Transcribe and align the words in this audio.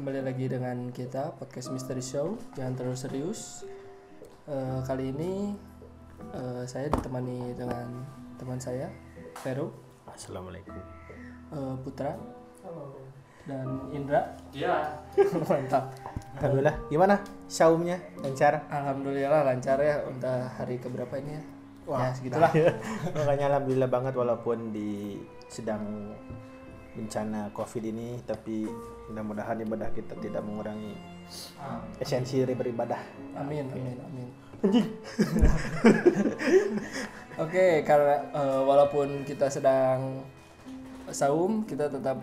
kembali 0.00 0.24
lagi 0.24 0.48
dengan 0.48 0.88
kita 0.96 1.36
podcast 1.36 1.68
Mystery 1.76 2.00
Show. 2.00 2.32
Jangan 2.56 2.72
terlalu 2.72 2.96
serius. 2.96 3.68
Eh, 4.48 4.80
kali 4.88 5.12
ini 5.12 5.52
eh, 6.32 6.64
saya 6.64 6.88
ditemani 6.88 7.52
dengan 7.52 8.08
teman 8.40 8.56
saya 8.56 8.88
Vero. 9.44 9.68
Assalamualaikum. 10.08 10.72
eh, 11.52 11.74
Putra. 11.84 12.16
Dan 13.44 13.92
Indra. 13.92 14.40
Iya. 14.56 15.04
mantap. 15.52 15.92
Alhamdulillah. 16.40 16.80
Gimana 16.88 17.20
saumnya 17.44 18.00
lancar? 18.24 18.72
Alhamdulillah 18.72 19.44
lancar 19.52 19.84
ya. 19.84 20.00
Udah 20.08 20.48
hari 20.56 20.80
keberapa 20.80 21.20
ini 21.20 21.36
ya. 21.36 21.42
Ya 21.92 22.08
segitulah. 22.16 22.48
Makanya 23.20 23.52
alhamdulillah 23.52 23.92
banget 23.92 24.16
walaupun 24.16 24.72
di 24.72 25.20
sedang 25.52 26.16
bencana 26.96 27.52
covid 27.52 27.84
ini 27.84 28.16
tapi 28.24 28.64
mudah-mudahan 29.10 29.58
ibadah 29.66 29.90
kita 29.90 30.14
tidak 30.22 30.42
mengurangi 30.46 30.94
esensi 31.98 32.42
dari 32.42 32.54
beribadah. 32.54 33.02
amin 33.38 33.66
amin 33.74 33.98
amin 34.06 34.28
oke 37.44 37.66
karena 37.82 38.14
eh, 38.30 38.60
walaupun 38.62 39.26
kita 39.26 39.50
sedang 39.50 40.22
saum 41.10 41.66
kita 41.66 41.90
tetap 41.90 42.22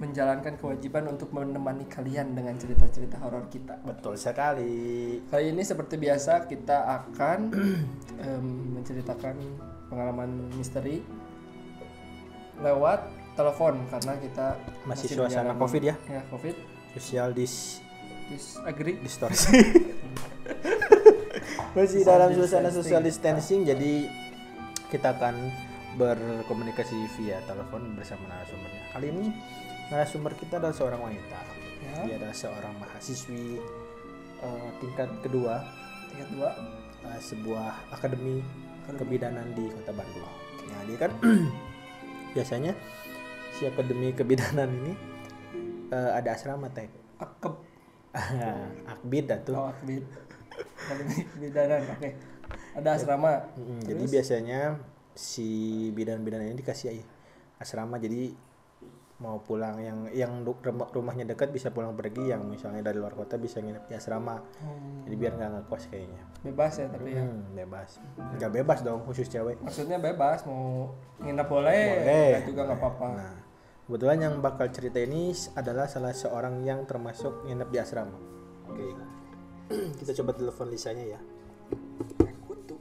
menjalankan 0.00 0.56
kewajiban 0.56 1.12
untuk 1.12 1.28
menemani 1.36 1.84
kalian 1.84 2.32
dengan 2.32 2.56
cerita-cerita 2.56 3.20
horor 3.20 3.52
kita 3.52 3.76
Betul 3.84 4.16
sekali. 4.16 5.20
Kali 5.28 5.52
ini 5.52 5.60
seperti 5.60 6.00
biasa 6.00 6.48
kita 6.48 6.88
akan 6.88 7.52
em, 8.24 8.46
menceritakan 8.80 9.36
pengalaman 9.92 10.48
misteri 10.56 11.04
lewat 12.64 13.19
telepon 13.32 13.74
karena 13.88 14.12
kita 14.16 14.46
Masih 14.82 15.08
suasana 15.08 15.26
menjalani- 15.50 15.60
Covid 15.60 15.82
ya? 15.82 15.94
Ya, 16.06 16.22
Covid. 16.28 16.56
Social 16.92 17.28
dis 17.30 17.80
Disagree. 18.26 18.94
distorsi. 18.96 19.50
Masih 21.76 22.02
dalam 22.02 22.30
suasana 22.30 22.70
social 22.70 23.00
distancing 23.00 23.62
jadi 23.62 24.06
kita 24.86 25.14
akan 25.14 25.34
berkomunikasi 25.92 26.94
via 27.16 27.38
telepon 27.44 27.94
bersama 27.94 28.26
narasumbernya. 28.28 28.82
Kali 28.90 29.06
ini 29.08 29.26
narasumber 29.88 30.34
kita 30.34 30.58
adalah 30.58 30.74
seorang 30.74 31.00
wanita. 31.00 31.38
Ya. 31.80 31.94
Dia 32.04 32.14
adalah 32.18 32.36
seorang 32.36 32.74
mahasiswi 32.76 33.58
eh, 34.38 34.68
tingkat 34.78 35.10
kedua 35.20 35.64
Tingkat 36.10 36.28
dua. 36.30 36.50
eh, 37.02 37.20
sebuah 37.20 37.66
akademi 37.90 38.42
kebidanan 38.90 39.46
di 39.54 39.70
Kota 39.70 39.90
Bandung. 39.90 40.26
Nah, 40.66 40.82
dia 40.84 40.98
kan 40.98 41.10
biasanya 42.34 42.74
si 43.60 43.68
akademi 43.68 44.16
kebidanan 44.16 44.72
ini 44.72 44.92
eh, 45.92 46.10
ada 46.16 46.32
asrama 46.32 46.72
teh. 46.72 46.88
Akeb. 47.20 47.60
Akbid 48.96 49.28
atuh. 49.28 49.52
Oh, 49.54 49.68
akbid. 49.68 50.02
Akademi 50.80 51.28
Bidanan. 51.36 51.84
Oke. 51.92 52.16
Ada 52.72 52.96
asrama. 52.96 53.52
Mm, 53.54 53.84
jadi 53.84 54.04
biasanya 54.08 54.60
si 55.12 55.48
bidan-bidan 55.92 56.40
ini 56.40 56.56
dikasih 56.56 57.04
asrama 57.60 58.00
jadi 58.00 58.32
mau 59.20 59.36
pulang 59.44 59.76
yang 59.76 60.08
yang 60.16 60.32
rumahnya 60.96 61.28
dekat 61.28 61.52
bisa 61.52 61.68
pulang 61.68 61.92
pergi 61.92 62.32
yang 62.32 62.40
misalnya 62.48 62.80
dari 62.80 62.96
luar 62.96 63.12
kota 63.12 63.36
bisa 63.36 63.60
nginep 63.60 63.84
di 63.84 63.92
asrama 63.92 64.40
Hmm, 64.64 65.04
jadi 65.04 65.14
biar 65.20 65.32
nggak 65.36 65.50
ngekos 65.60 65.92
kayaknya 65.92 66.22
bebas 66.40 66.72
ya 66.80 66.86
tapi 66.88 67.08
ya. 67.12 67.20
Hmm, 67.28 67.52
bebas 67.52 67.90
nggak 68.16 68.52
bebas 68.56 68.78
dong 68.80 69.04
khusus 69.04 69.28
cewek 69.28 69.60
Maksudnya 69.60 70.00
bebas 70.00 70.40
mau 70.48 70.96
nginep 71.20 71.48
boleh, 71.52 71.84
Boleh. 72.00 72.32
juga 72.48 72.60
nggak 72.64 72.80
apa-apa. 72.80 73.06
nah 73.12 73.34
kebetulan 73.90 74.22
yang 74.22 74.34
bakal 74.38 74.70
cerita 74.70 75.02
ini 75.02 75.34
adalah 75.58 75.90
salah 75.90 76.14
seorang 76.14 76.62
yang 76.62 76.86
termasuk 76.86 77.42
nginep 77.42 77.74
di 77.74 77.78
asrama. 77.82 78.14
Oke. 78.70 78.86
Kita 79.98 80.14
coba 80.22 80.30
telepon 80.38 80.70
Lisanya 80.70 81.18
ya. 81.18 81.20
Kutu. 82.46 82.78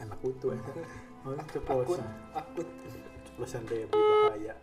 anak 0.00 0.16
utuh 0.24 0.56
ya. 0.56 0.64
Oh, 1.28 1.34
ceplosan 1.52 2.08
Akut. 2.32 2.64
ceplosan 3.26 3.60
deh 3.68 3.84
berbahaya 3.90 4.54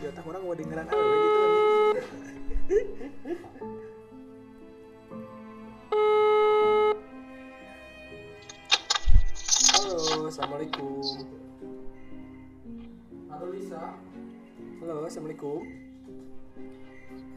jatah 0.00 0.24
orang 0.32 0.42
mau 0.46 0.54
dengeran 0.56 0.86
apa 0.86 1.02
gitu 1.02 1.42
Halo, 9.82 10.30
assalamualaikum. 10.30 11.41
Halo 13.42 13.58
Lisa. 13.58 13.98
Halo, 14.78 15.02
assalamualaikum. 15.02 15.66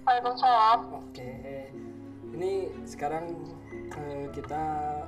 Waalaikumsalam. 0.05 1.01
Oke, 1.01 1.33
ini 2.29 2.69
sekarang 2.85 3.33
eh, 3.89 4.29
kita 4.29 4.61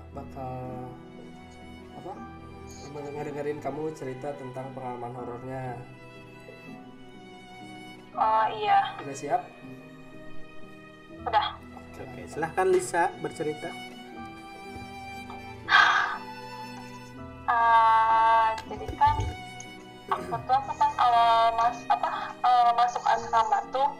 bakal 0.09 0.89
apa? 2.01 2.13
Ngedengerin 3.13 3.61
kamu 3.61 3.93
cerita 3.93 4.33
tentang 4.41 4.73
pengalaman 4.73 5.13
horornya. 5.13 5.77
Oh 8.17 8.45
iya, 8.49 8.97
Udah 8.97 9.13
siap? 9.13 9.45
udah. 11.29 11.61
oke 11.93 12.21
silahkan 12.25 12.73
Lisa 12.73 13.13
bercerita 13.21 13.69
Eh, 17.45 18.49
jadi 18.65 18.87
kan 18.97 19.15
aku 20.07 20.35
tuh 20.47 20.55
aku 20.55 20.71
pas 21.67 21.83
apa 21.91 22.09
awal 22.47 22.79
masuk 22.79 23.03
asrama 23.03 23.59
tuh 23.75 23.91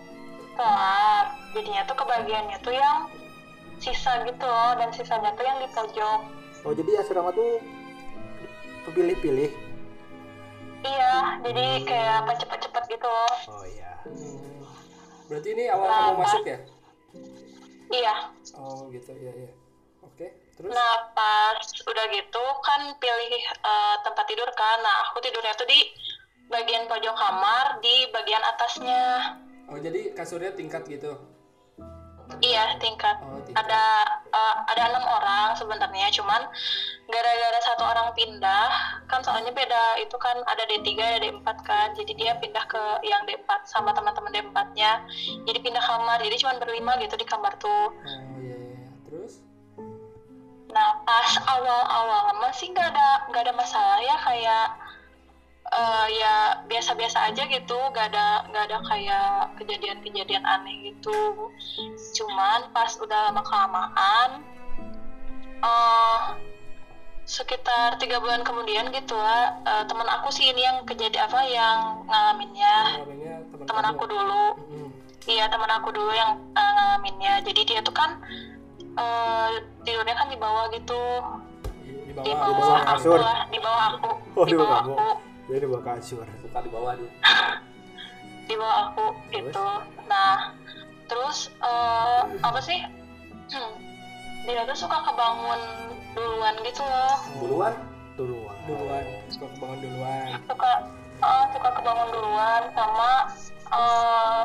kelar. 0.56 1.36
Jadinya 1.52 1.84
tuh 1.84 1.96
kebagiannya 2.00 2.58
tuh 2.64 2.72
yang 2.72 3.12
sisa 3.84 4.24
gitu 4.24 4.48
loh 4.48 4.72
dan 4.80 4.88
sisanya 4.96 5.36
tuh 5.36 5.44
yang 5.44 5.60
di 5.60 5.68
pojok. 5.76 6.20
oh 6.64 6.74
jadi 6.74 7.04
asrama 7.04 7.30
tuh 7.36 7.60
pilih-pilih 8.88 9.52
Iya, 10.78 11.44
jadi 11.44 11.66
kayak 11.84 12.14
apa 12.24 12.32
cepet-cepet 12.40 12.84
gitu 12.88 13.08
loh. 13.08 13.36
oh 13.52 13.66
iya 13.68 13.92
Hmm. 14.08 14.64
Berarti 15.28 15.50
ini 15.52 15.64
awal 15.68 15.92
kamu 15.92 16.16
masuk 16.24 16.44
ya? 16.48 16.58
Iya. 17.92 18.16
Oh 18.56 18.88
gitu, 18.88 19.12
iya 19.12 19.32
iya. 19.36 19.52
Oke, 20.08 20.32
terus? 20.56 20.72
Nah 20.72 21.12
pas 21.12 21.60
udah 21.60 22.06
gitu 22.08 22.44
kan 22.64 22.82
pilih 22.96 23.34
eh, 23.44 23.96
tempat 24.08 24.26
tidur 24.26 24.48
kan. 24.56 24.78
Nah 24.80 25.12
aku 25.12 25.20
tidurnya 25.20 25.52
tuh 25.60 25.68
di 25.68 25.92
bagian 26.48 26.88
pojok 26.88 27.16
kamar 27.16 27.66
di 27.84 28.08
bagian 28.12 28.44
atasnya. 28.56 29.04
Oh 29.68 29.78
jadi 29.80 30.16
kasurnya 30.16 30.56
tingkat 30.56 30.88
gitu? 30.88 31.20
Iya 32.44 32.76
tingkat. 32.80 33.20
Oh 33.24 33.40
tingkat. 33.44 33.56
Ada 33.68 33.84
eh, 34.32 34.56
ada 34.76 34.84
enam 34.92 35.06
orang 35.08 35.56
sebenarnya, 35.56 36.08
cuman 36.12 36.42
gara-gara 37.08 37.60
satu 37.64 37.84
orang 37.88 38.12
pindah, 38.16 38.68
kan 39.08 39.24
soalnya 39.24 39.56
beda 39.56 40.00
itu 40.04 40.16
kan 40.20 40.36
ada 40.44 40.64
D3 40.68 40.92
ada 41.00 41.20
D4 41.24 41.48
kan, 41.64 41.88
jadi 41.96 42.12
dia 42.16 42.32
pindah 42.36 42.68
ke 42.68 42.84
yang 43.08 43.24
D4 43.24 43.48
sama 43.64 43.96
teman-teman 43.96 44.32
D4-nya, 44.36 45.08
jadi 45.48 45.60
pindah 45.64 45.84
kamar, 45.84 46.20
jadi 46.20 46.36
cuman 46.36 46.60
berlima 46.60 47.00
gitu 47.00 47.16
di 47.16 47.24
kamar 47.24 47.56
tuh. 47.64 47.96
Oh 47.96 48.40
iya, 48.44 48.56
iya. 48.60 48.92
terus? 49.08 49.40
Nah 50.68 51.00
pas 51.08 51.32
awal-awal 51.48 52.36
masih 52.44 52.76
nggak 52.76 52.92
ada 52.92 53.24
nggak 53.32 53.44
ada 53.48 53.54
masalah 53.56 54.00
ya 54.04 54.16
kayak 54.20 54.68
eh, 55.68 56.06
ya 56.16 56.36
biasa-biasa 56.68 57.32
aja 57.32 57.44
gitu, 57.48 57.78
nggak 57.92 58.14
ada 58.14 58.48
nggak 58.52 58.64
ada 58.72 58.78
kayak 58.88 59.30
kejadian-kejadian 59.60 60.44
aneh 60.48 60.92
gitu. 60.94 61.52
Cuman 62.16 62.72
pas 62.72 62.92
udah 63.00 63.32
lama 63.32 63.42
kelamaan, 63.44 64.30
eh 65.64 66.22
sekitar 67.28 68.00
tiga 68.00 68.24
bulan 68.24 68.40
kemudian 68.48 68.88
gitu 68.96 69.16
lah, 69.20 69.60
eh, 69.68 69.84
teman 69.92 70.08
aku 70.08 70.32
sih 70.32 70.48
ini 70.48 70.64
yang 70.64 70.88
kejadian 70.88 71.28
apa 71.28 71.40
yang 71.44 71.80
ngalaminnya 72.08 72.76
teman 73.68 73.86
aku 73.92 74.04
dulu. 74.08 74.56
Mm-mm. 74.56 74.90
Iya 75.28 75.52
teman 75.52 75.68
aku 75.68 75.92
dulu 75.92 76.08
yang 76.16 76.40
uh, 76.56 76.72
ngalaminnya. 76.72 77.44
Jadi 77.44 77.68
dia 77.68 77.84
tuh 77.84 77.92
kan 77.92 78.16
uh, 78.96 79.52
tidurnya 79.84 80.16
kan 80.16 80.32
di 80.32 80.40
bawah 80.40 80.72
gitu, 80.72 81.04
Di, 81.84 82.16
di 82.16 82.24
di 82.24 82.32
bawah. 82.32 82.56
bawah 82.56 82.80
aku 82.80 82.92
kasur. 82.96 83.20
lah, 83.20 83.44
di 83.52 83.60
bawah 83.60 83.84
aku, 83.92 84.10
Oh, 84.40 84.46
di 84.48 84.56
bawah 84.56 84.88
bawah 84.88 85.20
kamu. 85.48 85.56
aku, 85.56 85.56
jadi 85.56 85.66
bawa 85.72 85.82
kasur 85.96 86.28
Suka 86.44 86.60
di 86.60 86.70
bawah 86.70 86.94
dia. 87.00 87.12
di 88.48 88.56
bawah 88.56 88.78
aku 88.92 89.06
gitu. 89.32 89.68
Nah 90.12 90.52
terus 91.08 91.52
uh, 91.64 92.28
apa 92.44 92.60
sih? 92.60 92.80
dia 94.48 94.64
tuh 94.64 94.80
suka 94.80 95.04
kebangun 95.04 95.60
duluan 96.16 96.56
gitu 96.64 96.84
loh, 96.84 97.20
Duluan? 97.40 97.74
duluan 98.16 98.58
Duluan. 98.64 99.06
Suka 99.28 99.48
kebangun 99.56 99.80
duluan. 99.84 100.28
suka 100.48 100.72
uh, 101.20 101.44
suka 101.52 101.70
kebangun 101.80 102.08
duluan 102.16 102.64
sama 102.76 103.12
uh, 103.72 104.44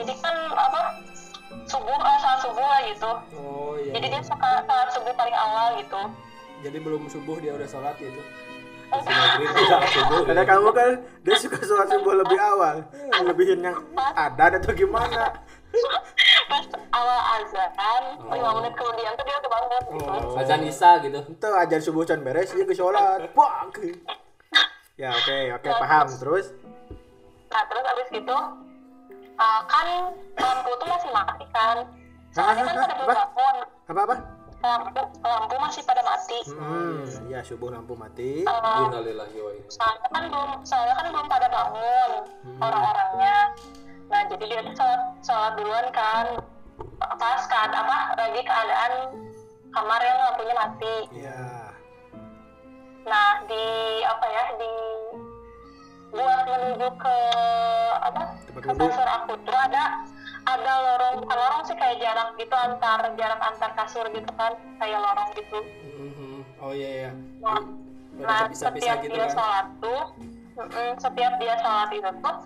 jadi 0.00 0.12
kan 0.24 0.36
apa 0.56 0.82
subuh 1.68 1.96
uh, 2.00 2.18
saat 2.20 2.40
subuh 2.44 2.64
lah 2.64 2.80
gitu. 2.88 3.12
Oh 3.36 3.76
iya. 3.76 3.92
Jadi 3.96 4.06
iya. 4.08 4.14
dia 4.18 4.22
suka 4.24 4.50
saat 4.64 4.88
subuh 4.96 5.12
paling 5.16 5.36
awal 5.36 5.76
gitu. 5.80 6.00
Jadi 6.60 6.78
belum 6.80 7.08
subuh 7.08 7.36
dia 7.40 7.56
udah 7.56 7.68
sholat 7.68 7.96
gitu. 8.00 8.20
Karena 10.26 10.44
kamu 10.44 10.68
kan 10.74 10.90
dia 11.22 11.36
suka 11.38 11.58
sholat 11.62 11.86
subuh 11.90 12.14
lebih 12.18 12.38
awal. 12.38 12.76
Lebihin 13.22 13.62
yang 13.62 13.76
ada 13.96 14.58
atau 14.58 14.74
gimana? 14.74 15.38
pas 16.50 16.66
awal 16.90 17.20
azan 17.38 17.70
Oh. 18.26 18.34
lima 18.34 18.50
menit 18.58 18.74
kemudian 18.74 19.14
tuh 19.14 19.22
dia 19.22 19.36
udah 19.38 19.50
bangun 19.54 19.82
gitu 19.94 20.10
azan 20.34 20.60
isya 20.66 20.90
gitu 21.06 21.18
Itu 21.30 21.46
ajar 21.46 21.78
subuh 21.78 22.02
can 22.02 22.26
beres 22.26 22.50
dia 22.50 22.66
ke 22.66 22.74
sholat. 22.74 23.30
Wah. 23.38 23.70
Ya 24.98 25.14
oke 25.14 25.38
oke 25.56 25.68
paham 25.80 26.06
terus. 26.10 26.50
nah 27.50 27.62
terus 27.66 27.82
abis 27.82 28.06
gitu 28.14 28.36
uh, 29.38 29.60
kan 29.66 29.86
lampu 30.38 30.70
tuh 30.78 30.86
masih 30.86 31.10
mati 31.10 31.46
kan 31.50 31.76
soalnya 32.30 32.62
kan 32.62 32.74
pada 32.78 32.94
bangun 33.06 33.56
Apa 33.90 34.00
apa? 34.06 34.16
Lampu 34.60 35.02
lampu 35.24 35.54
masih 35.56 35.82
pada 35.88 36.02
mati. 36.04 36.38
Hmm, 36.52 37.00
ya 37.32 37.40
subuh 37.40 37.72
lampu 37.72 37.96
mati. 37.96 38.44
Uh, 38.44 38.92
innalillahi 38.92 39.38
wa 39.40 39.50
inna 39.56 39.70
soalnya 39.72 40.08
kan 40.12 40.22
belum 40.28 40.50
soalnya 40.68 40.94
kan 40.96 41.06
belum 41.08 41.26
pada 41.26 41.46
bangun 41.48 42.10
orang-orangnya. 42.60 43.36
Nah 44.10 44.20
jadi 44.28 44.44
dia 44.44 44.60
tuh 44.66 44.74
sholat, 44.76 45.00
sholat 45.24 45.52
duluan 45.56 45.86
kan. 45.96 46.26
Pas 47.00 47.42
keadaan 47.48 47.88
apa 47.88 47.96
lagi 48.16 48.42
keadaan 48.44 48.92
kamar 49.72 50.00
yang 50.04 50.18
lampunya 50.28 50.54
mati. 50.56 50.96
Ya. 51.16 51.40
nah 53.00 53.42
di 53.48 53.64
apa 54.04 54.26
ya 54.28 54.44
di 54.60 54.72
buat 56.12 56.40
menuju 56.46 56.88
ke 57.00 57.16
apa 57.96 58.22
Tempat 58.44 58.60
ke 58.60 58.70
kasur 58.76 59.08
aku 59.08 59.32
tuh 59.40 59.56
ada 59.56 60.04
ada 60.46 60.72
lorong 60.80 61.14
bukan 61.24 61.36
lorong 61.36 61.62
sih 61.68 61.76
kayak 61.76 62.00
jarak 62.00 62.28
gitu 62.40 62.54
antar 62.56 63.00
jarak 63.16 63.40
antar 63.40 63.70
kasur 63.76 64.06
gitu 64.12 64.30
kan 64.36 64.56
kayak 64.80 64.98
lorong 65.00 65.30
gitu. 65.36 65.58
Mhm. 65.84 66.32
oh 66.60 66.72
iya 66.72 66.90
iya. 66.90 67.10
Nah, 67.40 67.60
nah 68.20 68.42
setiap 68.52 69.00
gitu 69.04 69.16
dia 69.16 69.26
kan? 69.28 69.32
sholat 69.36 69.66
tuh 69.80 70.02
mm-mm, 70.56 70.90
setiap 71.00 71.32
dia 71.40 71.54
sholat 71.60 71.88
itu 71.92 72.10
tuh 72.20 72.36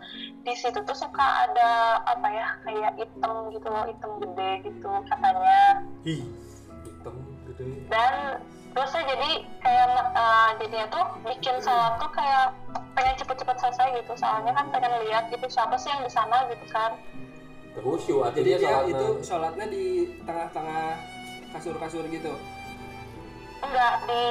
di 0.45 0.55
situ 0.55 0.79
tuh 0.85 0.97
suka 0.97 1.27
ada 1.49 2.03
apa 2.05 2.29
ya 2.31 2.47
kayak 2.63 2.93
item 3.01 3.35
gitu 3.55 3.67
loh 3.71 3.85
item 3.89 4.11
gede 4.23 4.51
gitu 4.71 4.91
katanya. 5.11 5.61
Ih. 6.07 6.23
hitam 6.85 7.15
gede. 7.51 7.65
Dan 7.89 8.15
terusnya 8.75 9.03
jadi 9.07 9.31
kayak 9.63 9.87
uh, 10.19 10.51
jadinya 10.59 10.87
tuh 10.91 11.05
bikin 11.23 11.57
sholat 11.63 11.95
tuh 12.03 12.11
kayak 12.11 12.51
pengen 12.95 13.15
cepet-cepet 13.19 13.57
selesai 13.59 13.89
gitu. 14.03 14.13
Soalnya 14.19 14.53
kan 14.55 14.67
pengen 14.75 14.93
lihat 15.07 15.31
gitu 15.31 15.47
siapa 15.47 15.79
sih 15.79 15.91
yang 15.91 16.03
di 16.03 16.11
sana 16.11 16.47
gitu 16.51 16.67
kan 16.71 16.95
jadi 17.75 17.91
artinya 18.23 18.45
dia 18.45 18.71
sholatnya. 18.71 18.95
itu 18.95 19.07
sholatnya 19.27 19.67
di 19.67 19.85
tengah-tengah 20.23 20.85
kasur-kasur 21.55 22.05
gitu? 22.07 22.33
Enggak 23.65 23.95
di 24.07 24.25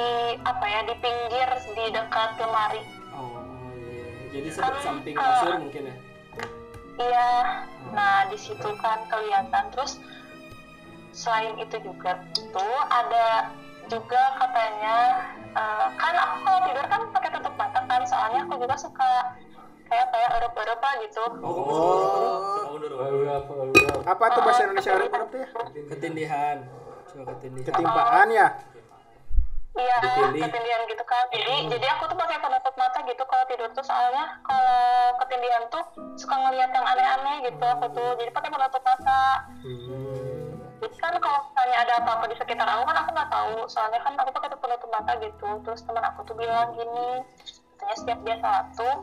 apa 0.46 0.64
ya 0.64 0.80
di 0.88 0.94
pinggir 1.00 1.48
di 1.76 1.84
dekat 1.92 2.30
lemari. 2.40 2.82
Oh, 3.12 3.36
oh 3.36 3.72
iya 3.76 4.04
iya. 4.04 4.26
jadi 4.32 4.48
Kan, 4.56 4.74
samping 4.80 5.14
uh, 5.16 5.24
kasur 5.24 5.52
mungkin 5.60 5.82
ya? 5.92 5.96
iya. 6.96 7.32
Nah 7.92 8.32
di 8.32 8.38
situ 8.40 8.68
kan 8.80 9.04
kelihatan. 9.12 9.64
Terus 9.76 10.00
selain 11.12 11.52
itu 11.60 11.76
juga 11.84 12.24
tuh 12.34 12.78
ada 12.88 13.52
juga 13.92 14.22
katanya 14.40 14.96
uh, 15.52 15.86
kan 16.00 16.14
aku 16.16 16.36
kalau 16.48 16.60
tidur 16.64 16.86
kan 16.88 17.00
pakai 17.12 17.30
tutup 17.36 17.54
mata 17.60 17.80
kan. 17.84 18.02
Soalnya 18.08 18.48
aku 18.48 18.56
juga 18.56 18.76
suka 18.80 19.36
kayak 19.88 20.06
kayak 20.10 20.30
erup-erup 20.40 20.80
lah 20.80 20.94
gitu 21.04 21.24
oh, 21.44 21.54
Oh. 22.74 24.02
Apa 24.04 24.24
tuh 24.36 24.42
bahasa 24.44 24.68
Indonesia 24.68 24.92
Arab 24.92 25.10
tuh 25.32 25.38
ya? 25.40 25.48
ketindihan 25.94 26.56
ketindihan 27.14 27.70
Ketimpaan 27.70 28.28
ya? 28.34 28.48
Iya, 29.74 29.96
ketindihan 30.30 30.82
gitu 30.86 31.02
kan. 31.02 31.26
Jadi, 31.34 31.66
jadi 31.66 31.86
aku 31.98 32.06
tuh 32.06 32.14
pakai 32.14 32.38
penutup 32.38 32.74
mata 32.78 32.98
gitu 33.02 33.22
kalau 33.26 33.44
tidur 33.50 33.70
tuh 33.74 33.82
soalnya 33.82 34.38
kalau 34.46 35.18
ketindihan 35.18 35.66
tuh 35.66 35.82
suka 36.14 36.34
ngeliat 36.38 36.70
yang 36.70 36.86
aneh-aneh 36.86 37.36
gitu 37.50 37.64
aku 37.66 37.86
tuh. 37.90 38.10
Jadi 38.22 38.30
pakai 38.30 38.50
penutup 38.54 38.82
mata. 38.86 39.50
Hmm. 39.66 40.62
Jadi 40.78 40.96
kan 41.02 41.14
kalau 41.18 41.38
misalnya 41.50 41.76
ada 41.82 41.92
apa-apa 41.98 42.24
di 42.30 42.36
sekitar 42.38 42.66
aku 42.70 42.82
kan 42.86 42.96
aku 43.02 43.10
nggak 43.18 43.30
tahu. 43.34 43.56
Soalnya 43.66 44.00
kan 44.06 44.14
aku 44.14 44.30
pakai 44.30 44.48
penutup 44.54 44.90
mata 44.94 45.12
gitu. 45.18 45.48
Terus 45.66 45.80
teman 45.82 46.04
aku 46.06 46.20
tuh 46.22 46.34
bilang 46.38 46.70
gini, 46.78 47.10
katanya 47.74 47.96
setiap 47.98 48.18
dia 48.22 48.36
tuh 48.78 48.94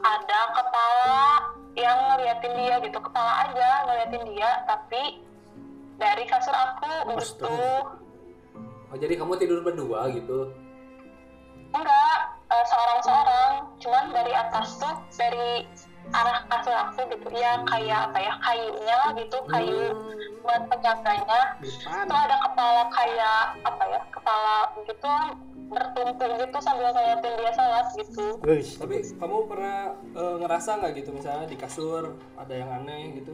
ada 0.00 0.40
kepala 0.56 1.24
yang 1.76 1.98
ngeliatin 2.12 2.52
dia 2.56 2.76
gitu, 2.82 2.98
kepala 2.98 3.32
aja 3.48 3.68
ngeliatin 3.88 4.24
dia, 4.32 4.50
tapi 4.64 5.02
dari 6.00 6.24
kasur 6.24 6.56
aku 6.56 7.20
gitu. 7.20 7.52
oh 8.90 8.96
jadi 8.96 9.20
kamu 9.20 9.36
tidur 9.36 9.60
berdua 9.60 10.08
gitu 10.10 10.48
Enggak, 11.70 12.20
eh, 12.50 12.64
seorang-seorang. 12.66 13.52
Cuman 13.78 14.04
dari 14.10 14.32
atas 14.34 14.74
tuh, 14.82 14.96
dari 15.14 15.70
arah 16.10 16.42
kasur 16.50 16.74
aku 16.74 17.00
gitu. 17.14 17.30
Ya 17.30 17.62
kayak 17.62 18.10
apa 18.10 18.18
ya, 18.18 18.34
kayunya 18.42 18.98
gitu, 19.14 19.38
kayu 19.46 19.94
buat 20.42 20.62
penjaganya. 20.66 21.42
Itu 21.62 22.10
ada 22.10 22.36
kepala 22.42 22.82
kayak 22.90 23.42
apa 23.62 23.84
ya, 23.86 24.00
kepala 24.10 24.56
gitu 24.82 25.14
bertumpuk 25.70 26.30
gitu 26.42 26.58
sambil 26.58 26.90
ngeliatin 26.90 27.32
dia 27.38 27.52
sholat 27.54 27.86
gitu. 27.94 28.26
Wih, 28.42 28.66
tapi 28.74 28.96
kamu 29.16 29.36
pernah 29.46 29.94
eh, 30.18 30.36
ngerasa 30.42 30.70
nggak 30.82 30.92
gitu 30.98 31.10
misalnya 31.14 31.46
di 31.46 31.56
kasur 31.56 32.18
ada 32.34 32.54
yang 32.54 32.70
aneh 32.82 33.22
gitu 33.22 33.32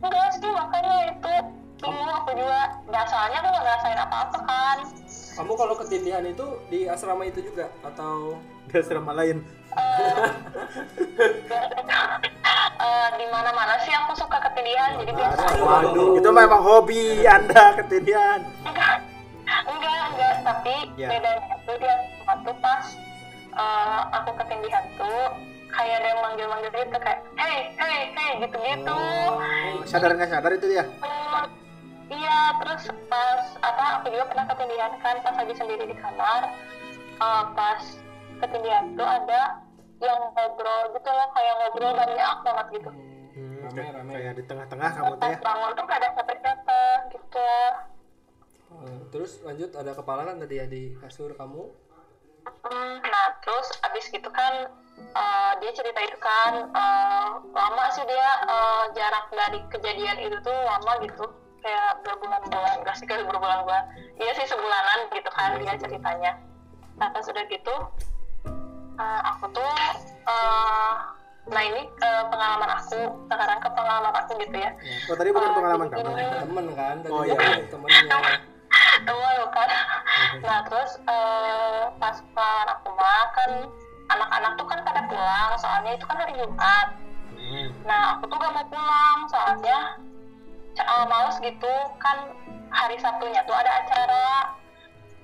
Enggak 0.00 0.32
sih, 0.32 0.48
makanya 0.48 1.12
itu 1.12 1.32
dulu 1.76 2.08
aku 2.08 2.32
juga, 2.32 2.60
soalnya 3.04 3.36
aku 3.44 3.48
nggak 3.52 3.64
ngerasain 3.68 4.00
apa-apa 4.00 4.38
kan. 4.48 4.78
kamu 5.36 5.52
kalau 5.56 5.74
ketindihan 5.76 6.24
itu 6.24 6.46
di 6.72 6.88
asrama 6.88 7.24
itu 7.28 7.44
juga 7.44 7.68
atau 7.84 8.40
di 8.68 8.74
asrama 8.80 9.12
lain. 9.12 9.44
Eh, 12.80 13.08
di 13.20 13.26
mana-mana 13.28 13.76
sih 13.84 13.92
aku 13.92 14.16
suka 14.16 14.40
ketindihan, 14.40 14.96
jadi 15.04 15.12
biasa. 15.12 15.44
Waduh, 15.60 16.16
itu 16.16 16.30
memang 16.32 16.60
hobi 16.64 17.28
Anda 17.28 17.76
ketindihan. 17.76 18.40
enggak 18.64 19.19
enggak 19.64 20.00
enggak 20.08 20.34
tapi 20.42 20.76
Ya. 20.94 21.08
bedanya 21.08 21.56
tuh 21.60 21.76
dia 21.76 21.94
waktu 22.22 22.50
pas 22.56 22.84
eh, 23.52 24.00
aku 24.12 24.30
ketindihan 24.36 24.84
tuh 24.94 25.22
kayak 25.68 25.94
ada 25.96 26.08
yang 26.08 26.20
manggil-manggil 26.20 26.70
gitu 26.72 26.98
kayak 26.98 27.20
hey 27.36 27.58
hey 27.74 27.98
hey 28.10 28.30
gitu 28.40 28.56
gitu 28.58 28.98
Sadar 29.84 30.12
nggak 30.12 30.28
sadar 30.28 30.52
itu 30.52 30.66
dia? 30.68 30.84
iya 32.08 32.38
terus 32.58 32.82
pas 33.06 33.42
apa 33.60 33.84
aku 33.96 34.10
juga 34.10 34.26
pernah 34.26 34.44
ketindihan 34.44 34.92
kan 34.98 35.16
pas 35.20 35.34
lagi 35.36 35.54
sendiri 35.54 35.84
di 35.84 35.96
kamar 35.96 36.42
eh, 37.16 37.44
pas 37.52 37.82
ketindihan 38.40 38.84
tuh 38.92 39.06
ada 39.06 39.42
yang 40.00 40.18
ngobrol 40.32 40.80
gitu 40.90 41.06
loh 41.08 41.28
kayak 41.30 41.54
ngobrol 41.56 41.92
banyak 41.92 42.34
banget 42.40 42.66
gitu 42.74 42.90
Hmm, 43.30 43.62
Rame, 43.62 43.70
kayak- 43.72 43.94
rame. 43.94 44.10
Kayak 44.12 44.34
di 44.34 44.44
tengah-tengah 44.44 44.90
kamu 44.90 45.14
teh 45.14 45.30
ya. 45.30 45.38
bangun 45.38 45.70
tuh 45.70 45.84
gak 45.86 45.96
ada 45.96 46.08
siapa-siapa 46.10 46.80
gitu 47.08 47.50
terus 49.10 49.42
lanjut 49.42 49.70
ada 49.74 49.92
kepala 49.92 50.24
kan 50.24 50.38
tadi 50.38 50.54
ya 50.56 50.66
di 50.66 50.94
kasur 50.96 51.34
kamu? 51.34 51.68
Hmm, 52.64 52.96
nah 53.04 53.26
terus 53.44 53.68
abis 53.84 54.08
gitu 54.08 54.28
kan 54.32 54.68
eh, 54.96 55.52
dia 55.60 55.70
cerita 55.76 56.00
itu 56.00 56.18
kan 56.20 56.52
eh, 56.72 57.28
lama 57.52 57.84
sih 57.92 58.04
dia 58.08 58.28
eh, 58.48 58.84
jarak 58.96 59.26
dari 59.32 59.60
kejadian 59.68 60.16
itu 60.24 60.36
tuh 60.40 60.54
lama 60.54 60.92
gitu. 61.04 61.24
Kayak 61.60 62.00
berbulan-bulan 62.08 62.80
gak 62.88 62.96
sih 62.96 63.04
kayak 63.04 63.28
berbulan-bulan. 63.28 63.84
Iya 64.16 64.32
sih 64.40 64.46
sebulanan 64.48 65.12
gitu 65.12 65.28
kan 65.28 65.60
dia 65.60 65.74
ceritanya. 65.76 66.32
Nah 66.96 67.08
pas 67.12 67.24
udah 67.28 67.44
gitu 67.52 67.74
eh, 68.96 69.20
aku 69.28 69.44
tuh 69.52 69.72
eh, 70.24 70.94
nah 71.50 71.62
ini 71.64 71.82
eh, 71.84 72.22
pengalaman 72.32 72.70
aku 72.80 73.00
sekarang 73.28 73.58
ke 73.60 73.68
pengalaman 73.72 74.14
aku 74.24 74.32
gitu 74.40 74.56
ya. 74.56 74.70
Oh 75.12 75.16
tadi 75.16 75.28
bukan 75.28 75.50
pengalaman 75.52 75.86
kamu. 75.92 76.08
temen. 76.16 76.66
kan? 76.72 76.96
Tadi 77.04 77.12
Oh, 77.12 77.22
iya. 77.28 77.36
bilang 77.36 77.68
temennya 77.68 78.40
temen 79.04 79.32
lu 79.40 79.46
kan 79.52 79.70
nah 80.44 80.58
terus 80.68 80.92
eh, 81.04 81.82
pas 81.96 82.16
pengalaman 82.36 82.68
aku 82.76 82.88
mah 82.94 83.24
kan 83.36 83.50
anak-anak 84.10 84.52
tuh 84.58 84.66
kan 84.66 84.78
pada 84.82 85.02
pulang 85.06 85.50
soalnya 85.56 85.92
itu 85.94 86.04
kan 86.06 86.16
hari 86.18 86.34
Jumat. 86.34 86.88
Hmm. 87.40 87.68
nah 87.88 88.14
aku 88.14 88.28
tuh 88.28 88.36
gak 88.36 88.52
mau 88.52 88.66
pulang 88.68 89.18
soalnya 89.32 89.96
uh, 90.78 91.04
males 91.08 91.36
gitu 91.42 91.74
kan 91.98 92.30
hari 92.70 92.96
Sabtunya 93.02 93.42
tuh 93.44 93.56
ada 93.56 93.70
acara. 93.84 94.28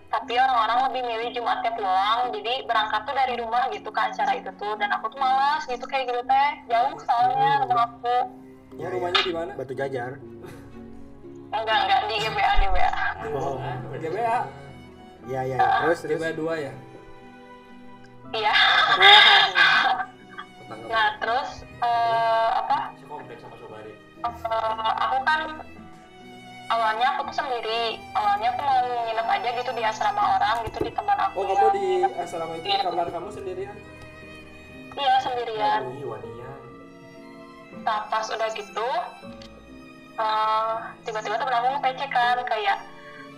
Tapi 0.07 0.39
orang-orang 0.39 0.79
lebih 0.91 1.03
milih 1.03 1.29
Jumatnya 1.35 1.73
pulang 1.75 2.31
jadi 2.31 2.63
berangkat 2.65 3.01
tuh 3.05 3.15
dari 3.15 3.35
rumah 3.43 3.69
gitu 3.75 3.91
ke 3.91 4.01
acara 4.01 4.33
itu 4.39 4.51
tuh. 4.55 4.75
Dan 4.79 4.91
aku 4.95 5.11
tuh 5.13 5.19
malas 5.19 5.67
gitu 5.67 5.83
kayak 5.87 6.09
gitu 6.09 6.23
teh. 6.25 6.51
Jauh 6.71 6.95
soalnya 7.03 7.67
rumah 7.67 7.87
aku. 7.91 8.17
Oh, 8.77 8.89
rumahnya 8.93 9.21
di 9.25 9.33
mana? 9.35 9.53
Batu 9.59 9.75
jajar. 9.75 10.21
Enggak 11.49 11.77
enggak 11.81 12.01
di 12.05 12.15
GBA 12.19 12.53
di 12.55 12.67
GBA 12.67 12.91
Bohong. 13.29 13.59
GBA 13.97 14.37
Ya 15.27 15.41
ya. 15.43 15.57
ya. 15.57 15.69
Terus 15.83 15.99
terus. 16.01 16.11
GBA 16.17 16.31
2 16.35 16.61
ya 16.61 16.73
iya 18.33 18.53
nah 20.87 21.07
terus 21.17 21.63
eh, 21.79 22.49
apa 22.53 22.91
eh, 22.91 24.97
aku 24.99 25.17
kan 25.23 25.41
awalnya 26.67 27.07
aku 27.15 27.21
tuh 27.31 27.37
sendiri 27.37 27.97
awalnya 28.13 28.49
aku 28.51 28.61
mau 28.61 28.79
nginep 29.07 29.27
aja 29.31 29.49
gitu 29.55 29.71
di 29.71 29.83
asrama 29.83 30.23
orang 30.37 30.57
gitu 30.67 30.79
di 30.81 30.91
teman 30.91 31.17
aku 31.17 31.35
Oh 31.39 31.45
kamu 31.47 31.67
di 31.73 31.87
asrama 32.19 32.53
itu 32.57 32.67
Iya. 32.67 32.79
kamar 32.83 33.07
kamu 33.09 33.29
sendirian? 33.31 33.77
iya 34.97 35.15
sendirian 35.21 35.81
Wani, 35.87 36.03
wanian. 36.03 36.59
nah 37.83 37.99
pas 38.11 38.27
udah 38.27 38.49
gitu 38.51 38.89
eh, 40.19 40.75
tiba-tiba 41.05 41.37
temen 41.37 41.55
aku 41.55 41.67
nge 41.77 42.07
kan 42.09 42.39
kayak 42.49 42.79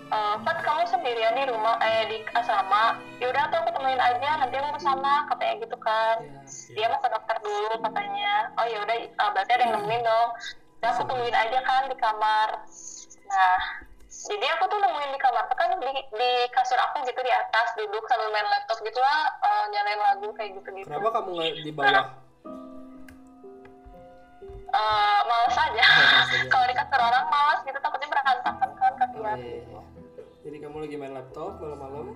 eh, 0.08 0.34
Fat 0.42 0.58
kamu 0.64 0.82
sendirian 0.88 1.34
di 1.36 1.44
rumah 1.50 1.76
eh 1.82 2.08
di 2.08 2.16
asrama. 2.32 2.96
Yaudah 3.20 3.50
tuh 3.52 3.58
aku 3.62 3.70
temenin 3.76 4.00
aja 4.00 4.30
nanti 4.40 4.54
aku 4.56 4.70
ke 4.78 4.80
sana 4.80 5.26
katanya 5.28 5.54
gitu 5.66 5.76
kan. 5.82 6.16
Iya. 6.22 6.74
dia 6.74 6.86
mau 6.88 7.00
ke 7.02 7.08
dokter 7.12 7.36
dulu 7.44 7.74
katanya. 7.82 8.32
Oh 8.56 8.66
ya 8.66 8.78
udah 8.82 8.96
eh, 8.96 9.30
berarti 9.34 9.52
ada 9.52 9.62
yang 9.66 9.74
nemenin 9.78 10.02
dong. 10.06 10.30
Dan 10.78 10.88
aku 10.94 11.02
tungguin 11.10 11.34
aja 11.34 11.58
kan 11.66 11.82
di 11.90 11.96
kamar. 11.98 12.48
Nah 13.28 13.58
jadi 14.08 14.46
aku 14.58 14.64
tuh 14.66 14.78
nemuin 14.82 15.10
di 15.14 15.20
kamar 15.20 15.44
tuh 15.46 15.56
kan 15.56 15.70
di, 15.78 15.90
di 15.94 16.30
kasur 16.50 16.80
aku 16.80 17.06
gitu 17.06 17.20
di 17.22 17.30
atas 17.30 17.70
duduk 17.78 18.02
sambil 18.10 18.28
main 18.34 18.48
laptop 18.50 18.78
gitu 18.82 18.98
lah 18.98 19.30
eh, 19.46 19.64
nyalain 19.70 20.00
lagu 20.00 20.28
kayak 20.34 20.58
gitu 20.58 20.68
gitu 20.74 20.88
Kenapa 20.90 21.22
kamu 21.22 21.28
nggak 21.38 21.52
di 21.62 21.72
bawah? 21.72 21.86
Eh, 21.86 22.27
males 25.24 25.56
aja 25.56 25.86
Males 25.86 26.30
aja. 26.30 26.48
kalau 26.52 26.64
di 26.64 26.74
kasur 26.74 27.00
orang 27.00 27.26
males 27.26 27.60
gitu 27.62 27.78
takutnya 27.78 28.08
berantakan 28.08 28.70
kan 28.72 28.90
Oh, 28.90 28.96
kasihan 28.98 29.38
iya. 29.38 29.80
Jadi 30.40 30.56
kamu 30.58 30.76
lagi 30.80 30.96
main 30.96 31.12
laptop 31.12 31.52
malam-malam, 31.58 32.06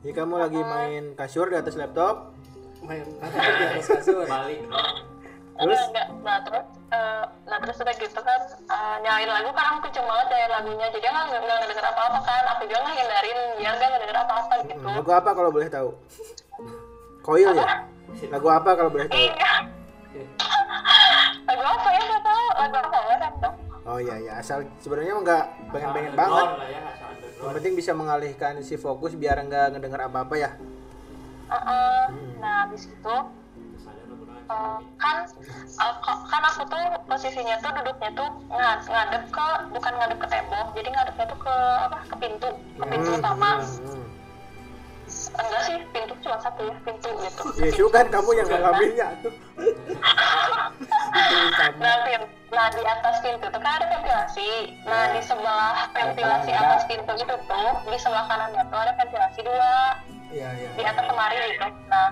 Jadi 0.00 0.12
kamu 0.14 0.34
lagi 0.38 0.60
main 0.60 1.04
kasur 1.12 1.46
di 1.46 1.56
atas 1.56 1.74
laptop. 1.74 2.32
main 2.80 3.04
laptop 3.20 3.52
di 3.52 3.64
atas 3.68 3.86
kasur. 3.90 4.24
Balik. 4.24 4.64
Terus? 5.52 5.76
Enggak, 5.82 6.06
enggak. 6.08 6.24
Nah 6.24 6.38
terus, 6.40 6.64
eh, 6.88 7.22
nah 7.44 7.58
terus 7.58 7.76
udah 7.78 7.94
gitu 7.94 8.20
kan 8.22 8.40
eh, 8.48 8.96
nyalain 8.98 9.28
lagu 9.28 9.50
kan 9.52 9.64
aku 9.68 9.78
kenceng 9.84 10.06
banget 10.06 10.26
nyalain 10.30 10.50
lagunya 10.54 10.86
jadi 10.88 11.06
nggak 11.06 11.24
nggak 11.36 11.56
ngedenger 11.60 11.86
apa-apa 11.86 12.18
kan 12.22 12.44
aku 12.48 12.62
juga 12.64 12.80
nggak 12.80 12.96
hindarin 12.96 13.38
biar 13.54 13.72
nggak 13.74 13.90
ngedenger 13.90 14.18
apa-apa 14.18 14.54
gitu 14.64 14.80
Hmm, 14.80 14.96
lagu 14.96 15.10
apa 15.12 15.30
kalau 15.30 15.50
boleh 15.50 15.68
tahu? 15.68 15.90
Koil 17.20 17.50
ya? 17.52 17.66
Lagu 18.26 18.48
apa 18.48 18.70
kalau 18.72 18.88
boleh 18.88 19.04
tahu? 19.04 19.20
iya 19.20 19.52
lagu 21.50 21.64
apa 21.66 21.88
ya 21.90 22.02
nggak 22.04 22.22
tahu 22.22 22.44
lagu 22.54 22.76
apa 22.76 22.98
nggak 23.10 23.34
tahu 23.36 23.54
Oh 23.80 23.98
iya 23.98 24.12
ya, 24.20 24.32
asal 24.36 24.62
sebenarnya 24.76 25.16
nggak 25.16 25.44
pengen-pengen 25.68 26.12
banget. 26.14 26.46
ya, 26.62 26.80
Yang 27.40 27.52
penting 27.56 27.74
bisa 27.74 27.92
mengalihkan 27.92 28.54
si 28.60 28.76
fokus 28.76 29.16
biar 29.16 29.40
nggak 29.40 29.72
ngedenger 29.72 30.06
apa-apa 30.06 30.34
ya. 30.36 30.50
Heeh. 31.48 32.02
nah 32.38 32.54
habis 32.62 32.86
itu 32.86 33.14
eh, 34.46 34.78
kan 34.94 35.16
ko- 35.98 36.22
kan 36.24 36.42
aku 36.44 36.62
tuh 36.64 36.84
posisinya 37.04 37.56
tuh 37.58 37.70
duduknya 37.72 38.10
tuh 38.14 38.28
ngad- 38.48 38.86
ngadep 38.86 39.24
ke 39.28 39.46
bukan 39.68 39.92
ngadep 39.96 40.18
ke 40.18 40.28
tembok 40.28 40.66
jadi 40.70 40.88
ngadepnya 40.88 41.24
tuh 41.26 41.38
ke 41.40 41.54
apa 41.80 41.96
ke 42.04 42.16
pintu 42.16 42.48
ke 42.76 42.84
pintu 42.84 43.08
Hmm, 43.08 43.18
utama 43.18 43.50
hmm, 43.56 43.82
hmm. 43.82 44.06
enggak 45.36 45.62
sih 45.64 45.76
pintu 45.90 46.12
cuma 46.20 46.36
satu 46.38 46.60
ya 46.62 46.74
pintu 46.80 47.08
gitu 47.18 47.42
Ya 47.56 47.66
itu 47.66 47.84
kan 47.88 48.06
kamu 48.06 48.30
yang 48.36 48.46
ngalaminnya 48.46 49.06
tuh. 49.20 49.32
Nah, 51.80 51.96
pin- 52.04 52.30
nah 52.50 52.66
di 52.68 52.82
atas 52.82 53.18
pintu 53.20 53.46
itu 53.46 53.58
kan 53.58 53.72
ada 53.78 53.86
ventilasi. 53.88 54.50
Nah 54.84 55.02
Ya. 55.06 55.14
di 55.14 55.20
sebelah 55.22 55.76
ventilasi 55.90 56.50
atas 56.50 56.82
pintu 56.84 57.12
itu 57.14 57.34
tuh 57.46 57.70
di 57.84 57.98
sebelah 57.98 58.26
kanannya 58.26 58.62
tuh 58.66 58.78
ada 58.78 58.92
ventilasi 58.94 59.40
dua 59.42 59.74
Iya 60.30 60.48
iya. 60.54 60.68
di 60.74 60.82
atas 60.82 61.04
lemari 61.04 61.36
gitu. 61.50 61.66
Nah 61.86 62.08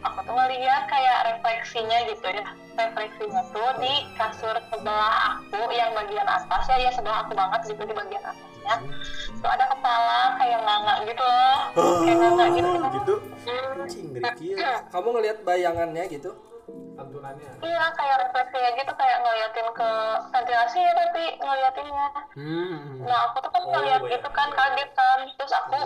aku 0.00 0.18
tuh 0.22 0.34
ngeliat 0.34 0.82
kayak 0.86 1.18
refleksinya 1.28 1.98
gitu 2.08 2.26
ya. 2.28 2.46
Refleksinya 2.72 3.42
tuh 3.50 3.70
di 3.78 3.94
kasur 4.16 4.56
sebelah 4.70 5.38
aku 5.38 5.60
yang 5.70 5.90
bagian 5.92 6.26
atas 6.26 6.62
ya, 6.66 6.76
ya 6.80 6.90
sebelah 6.90 7.22
aku 7.22 7.32
banget 7.34 7.60
gitu 7.68 7.82
di 7.84 7.94
bagian 7.94 8.22
atasnya. 8.24 8.74
Tuh 9.40 9.50
ada 9.50 9.64
kepala 9.68 10.20
kayak 10.36 10.60
nganga 10.62 10.94
gitu 11.04 11.22
loh. 11.22 11.58
Kayak 12.02 12.16
nganga 12.18 12.44
gitu. 12.52 12.68
gitu. 12.90 13.14
Hmm. 13.40 13.86
Ngeri 14.14 14.50
Kamu 14.92 15.08
ngelihat 15.14 15.38
bayangannya 15.42 16.04
gitu? 16.08 16.30
Tampilannya. 17.00 17.50
Iya 17.60 17.84
kayak 17.96 18.16
refleksinya 18.20 18.70
gitu 18.76 18.92
kayak 18.92 19.16
ngeliatin 19.20 19.68
ke 19.72 19.90
ventilasi 20.30 20.78
ya 20.78 20.92
tapi 20.92 21.24
ngeliatinnya. 21.38 22.08
Hmm. 22.36 22.88
Nah 23.00 23.18
aku 23.24 23.36
tuh 23.40 23.50
kan 23.50 23.62
Oh, 23.62 23.70
ngeliat 23.72 24.02
gitu 24.04 24.28
kan 24.30 24.48
kaget 24.52 24.90
kan. 24.92 25.18
Terus 25.32 25.52
aku 25.54 25.78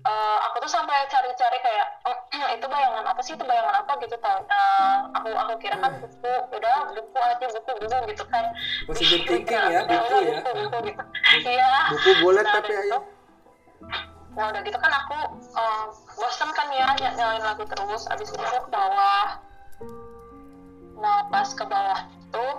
eh, 0.00 0.38
aku 0.40 0.56
tuh 0.58 0.70
sampai 0.70 1.04
cari-cari 1.06 1.58
kayak 1.60 1.86
itu 2.56 2.66
bayangan 2.66 3.04
apa 3.04 3.20
sih? 3.20 3.36
Itu 3.36 3.44
bayangan 3.44 3.84
apa? 3.84 3.92
gitu 4.00 4.16
tau 4.16 4.40
Eh, 4.40 4.96
aku 5.12 5.28
aku 5.28 5.52
kira 5.60 5.76
kan 5.76 5.92
buku. 5.94 6.32
Udah 6.50 6.76
buku 6.90 7.18
aja 7.20 7.46
buku 7.46 7.70
buku 7.76 7.96
gitu 8.08 8.24
kan. 8.26 8.44
Positive 8.88 9.22
thinking 9.28 9.60
ya, 9.60 9.80
buku 9.84 9.92
ya. 10.16 10.40
buku, 10.40 10.50
buku 10.56 10.76
gitu. 10.88 11.02
Iya. 11.52 11.72
Buku 11.92 12.10
bulat 12.18 12.42
Nah, 12.42 12.54
tapi 12.56 12.72
ayo. 12.72 12.82
gitu- 12.82 13.08
nah 14.30 14.46
udah 14.46 14.62
gitu 14.62 14.78
kan 14.78 14.92
aku 14.94 15.18
eh, 15.52 15.84
bosen 16.16 16.48
kan 16.50 16.68
ya 16.70 16.86
ny- 16.96 17.12
nyalain 17.12 17.44
lagu 17.44 17.60
terus. 17.62 18.08
Abis 18.08 18.30
itu 18.30 18.40
aku 18.40 18.58
ke 18.64 18.70
bawah 18.70 19.36
nah 21.00 21.24
pas 21.32 21.48
ke 21.48 21.64
bawah 21.64 22.00
tuh 22.28 22.54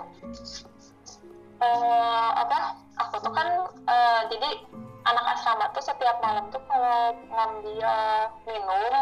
eh 1.62 2.28
apa 2.34 2.58
aku 2.98 3.16
tuh 3.22 3.32
kan 3.32 3.48
eh, 3.86 4.20
jadi 4.34 4.50
anak 5.02 5.24
asrama 5.34 5.66
tuh 5.74 5.82
setiap 5.82 6.18
malam 6.22 6.46
tuh 6.54 6.62
kalau 6.70 7.14
ngambil 7.30 7.90
minum 8.46 8.94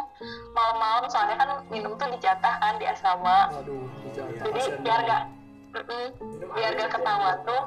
malam-malam 0.56 1.04
soalnya 1.12 1.36
kan 1.36 1.50
minum 1.68 1.92
tuh 2.00 2.08
dijatah 2.08 2.54
kan 2.60 2.74
di 2.80 2.86
asrama. 2.88 3.52
Waduh, 3.52 3.84
dijauh. 4.08 4.28
jadi 4.40 4.62
biar 4.80 5.00
gak 5.04 5.22
mm-mm, 5.76 6.06
biar 6.56 6.70
gak 6.76 6.90
ketahuan 6.96 7.38
tuh. 7.44 7.62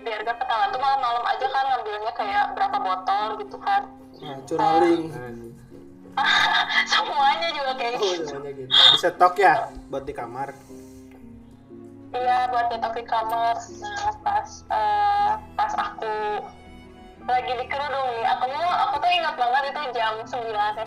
Biar 0.00 0.20
gak 0.24 0.38
ketahuan 0.40 0.68
tuh 0.72 0.80
malam-malam 0.80 1.24
aja 1.28 1.46
kan 1.52 1.64
ngambilnya 1.68 2.12
kayak 2.16 2.44
berapa 2.56 2.76
botol 2.80 3.28
gitu 3.44 3.56
kan. 3.60 3.82
Nah, 4.20 4.36
curaling. 4.48 5.02
semuanya 6.90 7.48
juga 7.50 7.72
kayak 7.74 7.92
Oh, 7.92 8.02
gitu 8.02 8.24
namanya 8.30 8.52
gitu. 8.56 8.70
Bisa 8.92 9.08
stok 9.10 9.34
ya 9.36 9.54
buat 9.88 10.04
di 10.04 10.14
kamar. 10.14 10.48
iya 12.10 12.50
buat 12.50 12.66
nyetok 12.68 12.92
di 12.92 13.04
kamar 13.06 13.54
nah 13.54 14.10
pas 14.20 14.50
eh, 14.66 15.30
pas 15.54 15.72
aku 15.72 16.42
lagi 17.22 17.52
di 17.54 17.64
kerudung 17.64 18.08
nih 18.10 18.26
aku 18.26 18.44
mau 18.50 18.66
aku 18.82 18.94
tuh 18.98 19.10
ingat 19.12 19.34
banget 19.38 19.62
itu 19.70 19.80
jam 19.94 20.14
9 20.18 20.34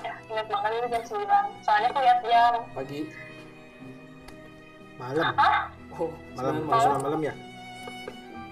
ya 0.04 0.14
ingat 0.28 0.48
banget 0.52 0.72
itu 0.74 0.88
jam 0.92 1.04
9 1.08 1.24
soalnya 1.64 1.88
aku 1.90 2.00
lihat 2.02 2.20
jam 2.22 2.52
Pagi. 2.76 3.00
Malam. 4.94 5.32
Hah? 5.34 5.58
Oh, 5.94 6.12
Malam 6.34 6.54
malam 6.64 7.00
malam 7.00 7.22
ya. 7.22 7.34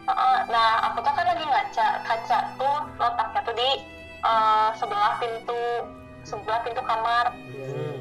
Heeh, 0.01 0.37
nah 0.47 0.69
aku 0.87 0.97
tuh 0.99 1.11
kan 1.11 1.25
lagi 1.25 1.43
ngaca 1.43 1.87
kaca 2.01 2.37
tuh 2.55 2.77
letaknya 2.95 3.39
tuh 3.43 3.55
di 3.55 3.69
eh, 4.21 4.69
sebelah 4.75 5.13
pintu 5.19 5.61
sebelah 6.21 6.61
pintu 6.61 6.81
kamar 6.81 7.25
Hmm. 7.51 7.99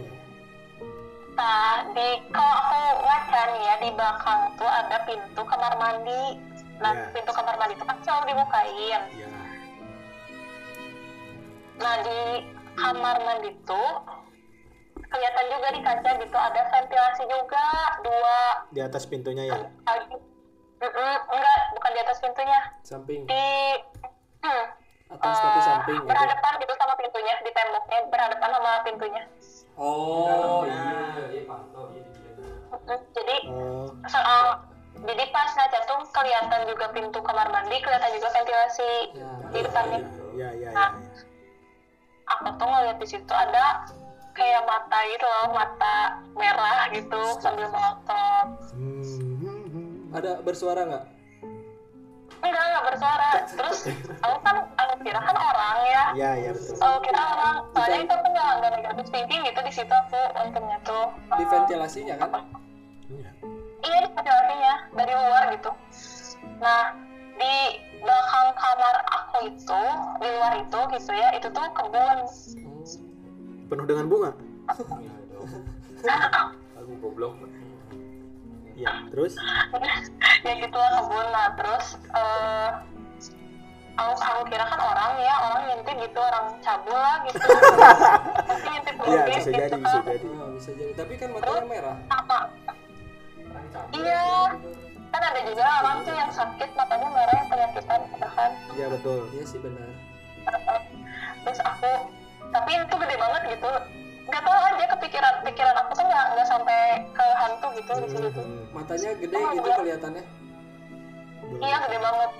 Nah, 1.32 1.88
di 1.90 2.08
kalau 2.28 2.52
aku 2.54 2.80
ngaca 3.00 3.40
nih 3.48 3.62
ya 3.62 3.74
di 3.78 3.88
belakang 3.90 4.40
tuh 4.54 4.68
ada 4.68 4.96
pintu 5.04 5.40
kamar 5.40 5.72
mandi. 5.74 6.36
Nah, 6.76 6.92
Ya. 6.92 7.08
pintu 7.10 7.32
kamar 7.32 7.56
mandi 7.56 7.74
itu 7.74 7.86
kan 7.86 7.96
selalu 8.02 8.24
dibukain. 8.28 9.00
Ya. 9.10 9.28
Nah, 11.76 11.94
di 11.98 12.20
kamar 12.74 13.16
mandi 13.20 13.50
tuh 13.62 13.90
kelihatan 15.00 15.44
juga 15.48 15.68
di 15.70 15.80
kaca 15.80 16.10
gitu 16.14 16.36
ada 16.36 16.62
ventilasi 16.68 17.24
juga 17.24 17.66
dua 18.00 18.38
Di 18.70 18.80
atas 18.80 19.02
pintunya 19.04 19.48
ya. 19.48 19.56
lagi. 19.82 20.16
Mm-mm, 20.78 21.16
enggak, 21.26 21.60
bukan 21.74 21.90
di 21.90 22.00
atas 22.00 22.18
pintunya. 22.20 22.60
Samping. 22.82 23.20
Di 23.24 23.46
hmm, 24.40 24.64
Atas 25.10 25.36
tapi 25.36 25.58
eh, 25.58 25.64
samping 25.66 25.98
gitu. 25.98 26.06
berhadapan 26.06 26.52
gitu 26.62 26.74
sama 26.78 26.94
pintunya 26.94 27.34
di 27.42 27.50
temboknya 27.50 27.98
berhadapan 28.06 28.48
sama 28.54 28.70
pintunya. 28.86 29.22
Oh, 29.74 30.62
iya, 30.62 30.74
iya. 30.76 31.24
iya 31.30 31.42
pantau 31.44 31.84
iya 31.90 32.04
Jadi 33.10 33.36
Oh. 33.50 33.90
soal 34.06 34.42
jadi 35.00 35.24
pas 35.32 35.50
ngaca 35.50 35.78
tuh 35.86 35.98
kelihatan 36.12 36.60
juga 36.68 36.86
pintu 36.92 37.18
kamar 37.20 37.48
mandi, 37.48 37.76
kelihatan 37.80 38.10
juga 38.14 38.28
ventilasi 38.30 38.92
Ya. 39.14 39.30
di 39.50 39.58
depannya. 39.64 40.00
Ya 40.30 40.48
ya 40.48 40.48
ya. 40.60 40.70
Nah, 40.70 40.90
ya. 40.94 41.22
Aku 42.30 42.46
tuh 42.54 42.66
ngeliat 42.68 42.96
di 42.98 43.06
situ 43.08 43.32
ada 43.34 43.82
kayak 44.30 44.62
mata 44.62 44.98
gitu 45.10 45.26
loh, 45.26 45.46
mata 45.50 45.94
merah 46.38 46.86
gitu 46.94 47.20
sambil 47.42 47.66
melotot. 47.66 48.46
Hmm. 48.70 50.14
Ada 50.14 50.38
bersuara 50.40 50.86
nggak? 50.86 51.04
Enggak, 52.40 52.64
enggak 52.64 52.84
bersuara. 52.88 53.30
Terus 53.52 53.78
aku 54.24 54.36
kan 54.40 54.56
aku 54.80 54.94
kira 55.04 55.20
kan 55.20 55.36
orang 55.36 55.76
ya. 55.84 56.04
Ya 56.16 56.30
ya 56.40 56.50
betul. 56.56 56.74
Aku 56.80 56.98
kira 57.04 57.20
orang. 57.20 57.56
Soalnya 57.76 57.98
itu 58.04 58.12
aku 58.16 58.26
nggak 58.32 58.48
nggak 58.60 58.70
negatif 58.80 59.06
thinking 59.12 59.40
gitu 59.44 59.60
di 59.60 59.72
situ 59.72 59.94
aku 59.94 60.20
untungnya 60.40 60.78
tuh. 60.82 61.06
Di 61.36 61.44
ventilasinya 61.48 62.14
kan? 62.16 62.30
Iya. 63.12 63.30
Iya 63.80 63.96
di 64.04 64.08
ventilasinya 64.16 64.74
dari 64.96 65.12
luar 65.12 65.42
gitu. 65.52 65.70
Nah 66.60 66.84
di 67.40 67.54
belakang 68.00 68.48
kamar 68.56 68.96
aku 69.08 69.36
itu 69.48 69.82
di 70.20 70.28
luar 70.28 70.52
itu 70.60 70.80
gitu 70.96 71.12
ya 71.12 71.28
itu 71.36 71.48
tuh 71.52 71.66
kebun. 71.76 72.18
Hmm. 72.24 73.68
Penuh 73.68 73.84
dengan 73.86 74.04
bunga. 74.08 74.30
Iya. 74.96 75.12
Lagu 76.76 76.92
goblok. 77.04 77.36
Ya, 78.80 78.92
terus? 79.12 79.36
ya 80.40 80.52
gitulah 80.56 80.88
kebun 80.96 81.26
nah 81.28 81.52
terus 81.52 81.86
eh 82.00 82.68
aku 83.92 84.12
aku 84.16 84.42
kira 84.48 84.64
kan 84.64 84.80
orang 84.80 85.12
ya 85.20 85.34
orang 85.36 85.60
ngintip 85.68 85.96
gitu 86.00 86.16
orang 86.16 86.46
cabul 86.58 86.96
lah 86.96 87.20
gitu 87.28 87.44
ngintip 88.64 88.94
Iya, 89.00 89.20
ngintip 89.20 89.36
bisa 89.36 89.44
gitu 89.44 89.52
jadi, 89.52 89.68
kan. 89.68 89.80
bisa 89.84 89.98
jadi. 90.00 90.26
Oh, 90.32 90.48
bisa 90.56 90.70
jadi. 90.72 90.92
Tapi 90.96 91.12
kan 91.14 91.28
matanya 91.30 91.64
merah. 91.66 91.96
sama 92.08 92.38
iya 93.92 94.22
kan 95.10 95.20
ada 95.20 95.40
juga 95.42 95.64
orang 95.82 95.96
tuh 96.00 96.14
yang 96.14 96.30
sakit 96.30 96.70
matanya 96.72 97.08
merah 97.10 97.34
yang 97.36 97.48
penyakitan 97.48 98.00
kan 98.16 98.50
Iya 98.72 98.86
betul. 98.88 99.20
Iya 99.30 99.44
sih 99.44 99.58
benar. 99.60 99.88
terus 101.40 101.60
aku 101.60 101.92
tapi 102.48 102.70
itu 102.74 102.94
gede 102.96 103.16
banget 103.16 103.42
gitu 103.52 103.70
nggak 104.30 104.42
tahu 104.42 104.58
aja 104.64 104.84
kepikiran 104.88 105.34
pikiran 105.42 105.74
aku 105.76 105.92
tuh 105.92 106.04
nggak 106.04 106.24
nggak 106.30 106.46
sampai 106.46 106.78
ke 107.10 107.26
hantu 107.36 107.66
gitu 107.74 107.90
di 107.96 108.08
situ 108.08 108.28
tuh 108.30 108.44
Hmm, 108.44 108.64
Matanya 108.70 109.10
gede 109.16 109.36
gitu 109.50 109.68
kelihatannya. 109.72 110.22
iya 111.58 111.76
gede 111.80 111.98
banget 111.98 112.30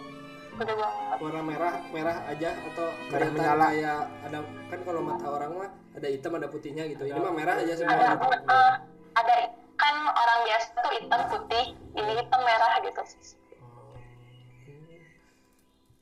gede 0.53 0.75
banget 0.77 1.17
Warna 1.21 1.43
merah, 1.43 1.75
merah 1.91 2.17
aja 2.25 2.51
atau 2.65 2.87
Merah 2.87 3.09
kelihatan 3.11 3.35
menyala. 3.35 3.67
kayak 3.69 3.99
ada 4.23 4.39
kan 4.67 4.81
kalau 4.81 5.01
mata 5.03 5.27
orang 5.29 5.51
mah 5.53 5.69
ada 5.91 6.07
hitam 6.07 6.33
ada 6.33 6.47
putihnya 6.47 6.85
gitu. 6.87 7.03
Ini 7.03 7.19
mah 7.19 7.35
merah 7.35 7.55
aja 7.57 7.67
ada 7.67 7.77
semua. 7.77 7.99
gitu. 8.15 8.27
eh, 8.49 8.75
ada 9.13 9.35
kan 9.77 9.95
orang 10.07 10.39
biasa 10.47 10.67
tuh 10.77 10.93
hitam 10.95 11.21
putih 11.29 11.65
ini 11.93 12.13
hitam 12.15 12.41
merah 12.41 12.71
gitu 12.81 13.03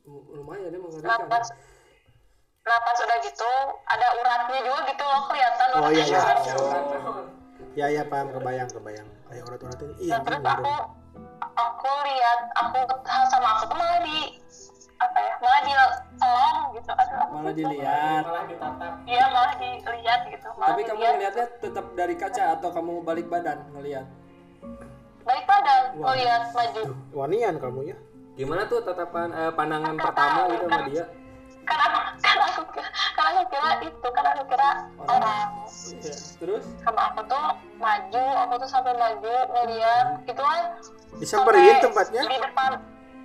Oh, 0.06 0.24
Lumayan 0.32 0.72
ya 0.72 0.78
mengerikan. 0.78 1.20
Nah 2.68 2.78
pas 2.78 2.98
udah 2.98 3.18
gitu 3.18 3.52
ada 3.86 4.06
uratnya 4.14 4.58
juga 4.60 4.80
gitu 4.86 5.02
loh 5.02 5.22
kelihatan 5.24 5.66
Oh 5.74 5.88
iya 5.88 6.04
iya. 6.04 6.20
uratnya. 6.20 6.54
Ya 7.72 7.86
ya 7.88 8.02
paham 8.04 8.28
kebayang 8.30 8.68
kebayang. 8.68 9.08
Kayak 9.24 9.44
urat-urat 9.46 9.78
ini. 9.80 9.94
Iya 10.00 10.12
Nah, 10.12 10.20
terus 10.22 10.42
aku 10.42 10.72
aku 11.54 11.90
lihat 12.04 12.40
aku 12.54 12.78
sama 13.26 13.48
aku 13.54 13.62
tuh 13.66 13.76
malah 13.76 14.00
di 14.00 14.18
apa 14.98 15.14
ya 15.16 15.32
malah 15.38 15.60
di 15.60 15.72
tolong 16.18 16.58
gitu 16.74 16.90
Aduh, 16.92 17.16
aku 17.16 17.30
Malah 17.30 17.44
tuh- 17.44 17.56
dilihat. 17.56 18.22
malah 18.24 18.44
ditatap 18.44 18.92
iya 19.06 19.24
malah 19.28 19.52
dilihat 19.54 20.20
gitu 20.26 20.48
malah 20.52 20.68
Tapi 20.68 20.80
kamu 20.84 21.02
ngelihatnya 21.08 21.46
tetap 21.56 21.86
dari 21.94 22.14
kaca 22.14 22.42
atau 22.52 22.68
kamu 22.68 22.92
balik 23.00 23.26
badan 23.26 23.58
ngelihat? 23.72 24.06
balik 25.22 25.44
badan 25.44 25.82
Wah. 25.94 26.14
lihat 26.14 26.42
maju 26.50 26.82
Wanian 27.12 27.54
kamu 27.56 27.80
ya. 27.86 27.96
gimana 28.34 28.62
tuh 28.64 28.80
tatapan 28.80 29.28
eh, 29.30 29.52
pandangan 29.52 29.94
pertama 29.94 30.40
gitu 30.48 30.64
sama 30.64 30.82
dia 30.86 31.04
aku 31.70 31.98
kan 32.18 32.36
aku 32.40 32.62
kira 32.70 32.88
kan 33.12 33.24
aku 33.28 33.42
kira 33.48 33.70
itu 33.82 34.08
kan 34.08 34.24
aku 34.26 34.42
kira 34.46 34.68
orang 35.02 35.48
Iya. 35.68 36.12
Terus? 36.36 36.64
sama 36.80 37.02
aku 37.06 37.20
tuh 37.24 37.46
maju 37.76 38.24
aku 38.38 38.54
tuh 38.56 38.68
sampai 38.68 38.92
maju 38.94 39.34
ngeliat 39.50 40.06
gitu 40.24 40.38
kan 40.38 40.62
Disamperin 41.16 41.62
sampai 41.72 41.82
tempatnya. 41.82 42.22
di 42.24 42.38
depan 42.38 42.70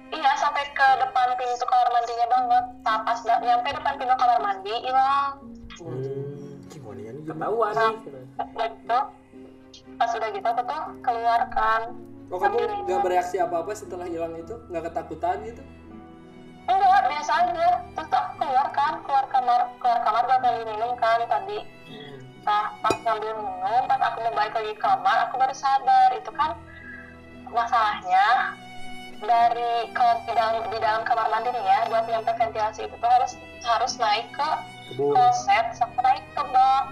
iya 0.09 0.31
sampai 0.35 0.63
ke 0.67 0.88
depan 0.97 1.27
pintu 1.33 1.63
kamar 1.63 1.88
mandinya 1.89 2.27
banget 2.27 2.63
nah, 2.81 2.97
pas 3.01 3.19
da- 3.19 3.39
nyampe 3.39 3.69
depan 3.71 3.93
pintu 3.95 4.13
kamar 4.13 4.39
mandi 4.39 4.73
hilang 4.79 5.31
Hmm, 5.75 6.62
gimana? 6.67 7.09
ketahuan 7.23 7.71
nih 7.73 7.91
gitu. 7.97 8.09
udah 8.38 8.67
gitu 8.69 9.00
pas 9.93 10.09
udah 10.12 10.29
gitu 10.31 10.47
aku 10.47 10.62
tuh 10.63 10.81
keluar 11.01 11.41
kan 11.50 11.81
Oh 12.27 12.39
kamu 12.39 12.57
nggak 12.83 13.01
bereaksi 13.03 13.38
apa-apa 13.38 13.71
setelah 13.73 14.07
hilang 14.07 14.33
itu? 14.33 14.57
Nggak 14.65 14.89
ketakutan 14.89 15.38
gitu? 15.43 15.62
Enggak 16.65 17.03
biasa 17.05 17.32
aja 17.36 17.67
terus 17.93 18.10
aku 18.10 18.32
keluar 18.38 18.67
kan 18.70 18.93
keluar 19.01 19.25
kamar 19.27 19.62
keluar 19.77 20.00
kamar 20.01 20.22
buat 20.24 20.39
ngambil 20.39 20.63
minum 20.67 20.91
kan 20.96 21.20
tadi 21.24 21.60
nah 22.43 22.65
pas 22.77 22.96
ngambil 23.00 23.32
minum 23.36 23.82
pas 23.86 24.01
aku 24.01 24.17
mau 24.22 24.34
balik 24.34 24.53
lagi 24.53 24.74
ke 24.74 24.79
kamar 24.79 25.17
aku 25.25 25.34
baru 25.38 25.53
sadar 25.53 26.10
itu 26.12 26.32
kan 26.32 26.51
masalahnya 27.46 28.27
dari 29.20 29.72
kalau 29.91 30.20
di 30.22 30.34
dalam 30.34 30.67
di 30.67 30.78
dalam 30.78 31.02
kamar 31.04 31.28
mandi 31.30 31.49
nih 31.49 31.63
ya 31.63 31.78
buat 31.88 32.06
nyampe 32.06 32.32
ventilasi 32.34 32.82
itu 32.84 32.95
tuh 32.97 33.10
harus 33.10 33.32
harus 33.63 33.93
naik 33.95 34.28
ke 34.32 34.49
kloset 34.93 35.65
sampai 35.73 36.02
naik 36.04 36.23
ke 36.32 36.43
bak 36.45 36.84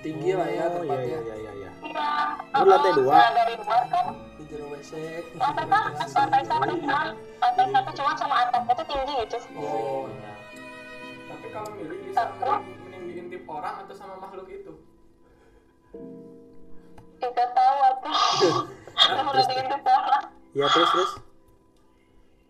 Tinggi 0.00 0.32
lah 0.32 0.48
ya 0.48 0.64
Oh, 0.64 0.80
iya 0.80 0.96
tempatnya. 0.96 1.18
iya 1.20 1.34
iya 1.36 1.52
iya. 1.52 1.70
iya 1.84 2.08
Lu 2.56 2.64
lantai 2.64 2.92
dua? 2.94 3.12
nah 3.12 3.30
dari 3.36 3.54
luar 3.58 3.82
kan 3.84 4.06
jero 4.50 4.66
WC. 4.74 4.90
lantai 5.38 5.64
satu 5.70 6.14
lantai 6.18 6.42
satu 6.42 6.74
cuma 6.82 7.14
lantai 7.38 7.66
satu 7.70 7.90
cuma 7.94 8.12
sama 8.18 8.34
atapnya 8.44 8.74
tuh 8.74 8.86
tinggi 8.90 9.14
gitu 9.24 9.38
Oh. 9.54 10.10
Tapi 11.30 11.46
kalau 11.54 11.70
milih 11.78 11.98
bisa 12.10 12.22
mending, 12.42 13.02
diintip 13.06 13.42
orang 13.46 13.86
atau 13.86 13.94
sama 13.94 14.18
makhluk 14.18 14.50
itu? 14.50 14.74
tidak 17.20 17.48
tahu 17.52 17.78
atau 17.84 18.12
udah 19.28 19.44
gitu 19.44 19.76
orang 19.84 20.24
Iya 20.50 20.66
terus 20.72 20.90
terus. 20.90 21.12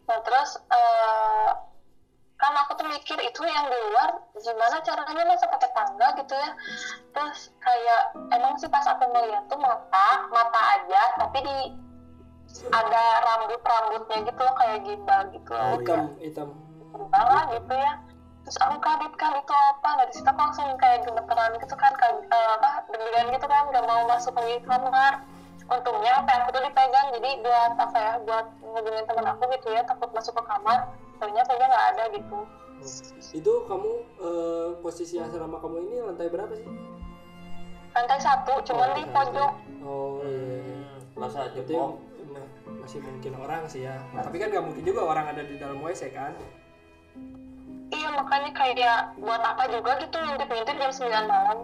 nah 0.07 0.19
terus 0.23 0.51
eh, 0.59 1.51
kan 2.35 2.53
aku 2.57 2.73
tuh 2.81 2.87
mikir 2.89 3.19
itu 3.21 3.43
yang 3.45 3.67
di 3.69 3.79
luar 3.93 4.11
gimana 4.33 4.81
caranya 4.81 5.25
masa 5.29 5.47
pakai 5.47 5.71
tangga 5.77 6.09
gitu 6.17 6.35
ya 6.35 6.51
terus 7.13 7.53
kayak 7.61 8.03
emang 8.33 8.57
sih 8.57 8.71
pas 8.71 8.87
aku 8.89 9.05
ngeliat 9.05 9.45
tuh 9.47 9.61
mata 9.61 10.09
mata 10.33 10.61
aja 10.81 11.03
tapi 11.21 11.39
di 11.45 11.59
ada 12.69 13.03
rambut 13.21 13.61
rambutnya 13.61 14.19
gitu 14.25 14.41
loh 14.41 14.55
kayak 14.55 14.79
gimbal 14.83 15.21
gitu 15.31 15.51
loh. 15.51 15.65
Oh, 15.65 15.77
Hitam, 15.77 16.05
hitam. 16.19 16.49
gimbal 16.91 17.27
gitu 17.53 17.75
ya. 17.75 17.93
Terus 18.41 18.57
aku 18.59 18.77
kaget 18.81 19.13
kan 19.15 19.33
itu 19.37 19.55
apa? 19.55 19.89
Nah 19.95 20.05
di 20.05 20.13
situ 20.13 20.27
aku 20.27 20.41
langsung 20.41 20.69
kayak 20.77 20.99
gemeteran 21.05 21.51
gitu 21.57 21.75
kan 21.75 21.93
kayak 21.95 22.15
eh, 22.25 22.51
apa 22.57 22.71
deg-degan 22.89 23.27
gitu 23.31 23.47
kan 23.47 23.63
gak 23.69 23.85
mau 23.85 24.01
masuk 24.07 24.33
lagi 24.35 24.57
ke 24.59 24.67
kamar. 24.67 25.15
Untungnya 25.71 26.13
HP 26.19 26.29
aku 26.35 26.49
tuh 26.51 26.63
dipegang 26.65 27.07
jadi 27.15 27.31
buat 27.39 27.73
apa 27.79 27.95
ya 27.95 28.13
buat 28.27 28.47
ngubungin 28.59 29.05
teman 29.07 29.27
aku 29.29 29.43
gitu 29.55 29.69
ya 29.71 29.83
takut 29.85 30.11
masuk 30.11 30.35
ke 30.35 30.43
kamar. 30.43 30.79
Ternyata 31.17 31.47
kayaknya 31.47 31.67
nggak 31.69 31.87
ada 31.91 32.05
gitu. 32.11 32.39
Itu 33.31 33.53
kamu 33.69 33.91
eh, 34.19 34.69
posisi 34.81 35.15
asrama 35.17 35.61
kamu 35.61 35.77
ini 35.85 35.97
lantai 36.03 36.27
berapa 36.27 36.51
sih? 36.53 36.67
lantai 37.91 38.19
satu 38.19 38.55
cuman 38.65 38.89
Oh, 38.89 38.95
di 38.95 39.03
pojok. 39.05 39.53
Oh 39.83 40.23
iya. 40.23 40.95
masa 41.13 41.51
Itu 41.51 41.55
jepok 41.61 41.75
yang 41.75 41.91
ma- 41.91 42.10
masih 42.81 43.01
mungkin 43.03 43.33
orang 43.37 43.63
sih 43.67 43.85
ya. 43.85 43.99
Tapi 44.15 44.37
kan 44.39 44.49
nggak 44.51 44.65
mungkin 44.65 44.83
juga 44.83 45.01
orang 45.05 45.27
ada 45.31 45.43
di 45.43 45.57
dalam 45.59 45.79
WC 45.83 46.11
kan? 46.13 46.35
iya 47.91 48.07
makanya 48.15 48.51
kayak 48.55 49.19
buat 49.19 49.43
apa 49.43 49.67
juga 49.67 49.99
gitu 49.99 50.15
ngintip-ngintip 50.15 50.77
jam 50.79 50.93
9 50.95 51.27
malam 51.27 51.59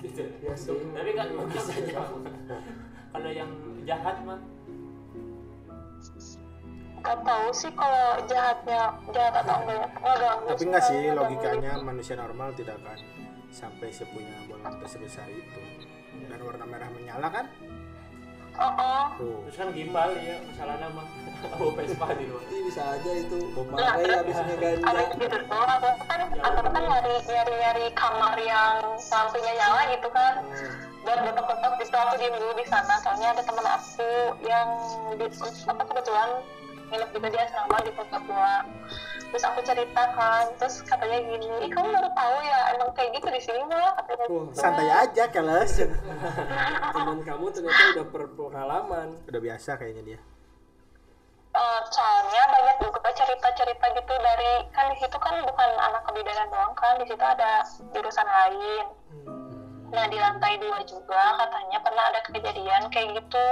gitu 0.00 0.22
Iya 0.44 0.54
sih. 0.56 0.80
tapi 0.96 1.10
kan 1.12 1.28
bisa 1.52 1.72
aja 1.76 2.02
kalau 3.12 3.30
yang 3.30 3.50
jahat 3.84 4.16
mah 4.24 4.40
Gak 7.00 7.16
tahu 7.24 7.48
sih 7.56 7.72
kalau 7.72 8.20
jahatnya 8.28 8.92
jahat 9.12 9.34
atau 9.40 9.56
enggak 9.64 9.76
ya. 9.76 9.86
Nggak 9.88 10.16
ganggu 10.20 10.48
Tapi 10.52 10.62
enggak 10.68 10.84
sih 10.84 10.96
nggak 11.00 11.16
logikanya 11.16 11.72
ganggu. 11.72 11.88
manusia 11.88 12.14
normal 12.16 12.48
tidak 12.52 12.74
akan 12.76 12.98
sampai 13.48 13.88
sepunya 13.88 14.36
bola 14.44 14.68
mata 14.68 14.84
sebesar 14.84 15.24
itu. 15.32 15.60
Dan 16.28 16.40
warna 16.44 16.64
merah 16.68 16.92
menyala 16.92 17.28
kan? 17.32 17.44
Oh, 18.58 18.72
oh. 18.74 19.04
Tuh. 19.20 19.36
terus 19.46 19.56
kan 19.56 19.68
gimbal 19.70 20.10
ya 20.18 20.36
masalahnya 20.42 20.88
mah 20.90 21.06
bawa 21.56 21.72
Vespa 21.78 22.06
di 22.18 22.24
luar 22.28 22.42
Ih, 22.50 22.60
bisa 22.68 22.82
aja 22.84 23.10
itu. 23.16 23.38
Bob 23.56 23.72
Nah, 23.72 23.96
habisnya 23.96 24.44
Ada 24.44 24.56
ganja. 24.60 25.02
gitu 25.16 25.38
tuh, 25.48 25.64
kan, 26.04 26.20
aku 26.36 26.60
kan 26.68 26.82
nyari 26.84 27.14
nyari 27.24 27.54
nyari 27.56 27.84
kamar 27.96 28.34
yang 28.36 28.76
lampunya 29.08 29.52
nyala 29.56 29.80
gitu 29.96 30.08
kan. 30.12 30.34
Hmm. 30.44 30.72
Buat 31.00 31.18
betok-betok 31.24 31.72
gitu 31.80 31.96
aku 31.96 32.14
diem 32.20 32.34
dulu 32.36 32.52
di 32.60 32.66
sana. 32.68 32.94
Soalnya 33.00 33.28
ada 33.32 33.42
teman 33.44 33.66
aku 33.66 34.10
yang 34.44 34.68
di 35.16 35.26
apa 35.64 35.82
kebetulan 35.88 36.28
nginep 36.90 37.10
juga 37.14 37.28
di 37.30 37.38
asrama 37.38 37.76
di 37.86 37.92
tempat 37.94 38.22
tua. 38.26 38.56
Terus 39.30 39.44
aku 39.46 39.60
cerita 39.62 40.02
kan, 40.18 40.44
terus 40.58 40.82
katanya 40.82 41.22
gini, 41.22 41.46
Ih, 41.62 41.70
kamu 41.70 41.86
baru 41.86 42.10
tahu 42.18 42.36
ya 42.42 42.58
emang 42.74 42.90
kayak 42.98 43.10
gitu 43.14 43.28
di 43.30 43.40
sini 43.40 43.62
mah 43.62 43.94
katanya. 44.02 44.26
Gitu. 44.26 44.38
Santai 44.58 44.90
aja 44.90 45.24
keles. 45.30 45.72
teman 46.98 47.18
kamu 47.22 47.44
ternyata 47.54 47.82
udah 47.94 48.06
berpengalaman. 48.10 49.08
Udah 49.30 49.40
biasa 49.40 49.78
kayaknya 49.78 50.02
dia. 50.02 50.20
Eh, 51.50 51.80
soalnya 51.90 52.42
banyak 52.46 52.76
juga 52.78 53.10
cerita-cerita 53.10 53.86
gitu 53.98 54.14
dari 54.22 54.52
kan 54.70 54.86
di 54.94 54.96
situ 55.02 55.18
kan 55.18 55.34
bukan 55.42 55.70
anak 55.82 56.06
kebidanan 56.06 56.46
doang 56.46 56.74
kan 56.78 56.94
di 57.02 57.10
situ 57.10 57.18
ada 57.18 57.66
jurusan 57.90 58.22
lain 58.22 58.86
nah 59.90 60.06
di 60.06 60.14
lantai 60.14 60.62
dua 60.62 60.78
juga 60.86 61.42
katanya 61.42 61.82
pernah 61.82 62.04
ada 62.14 62.20
kejadian 62.30 62.86
kayak 62.94 63.18
gitu 63.18 63.46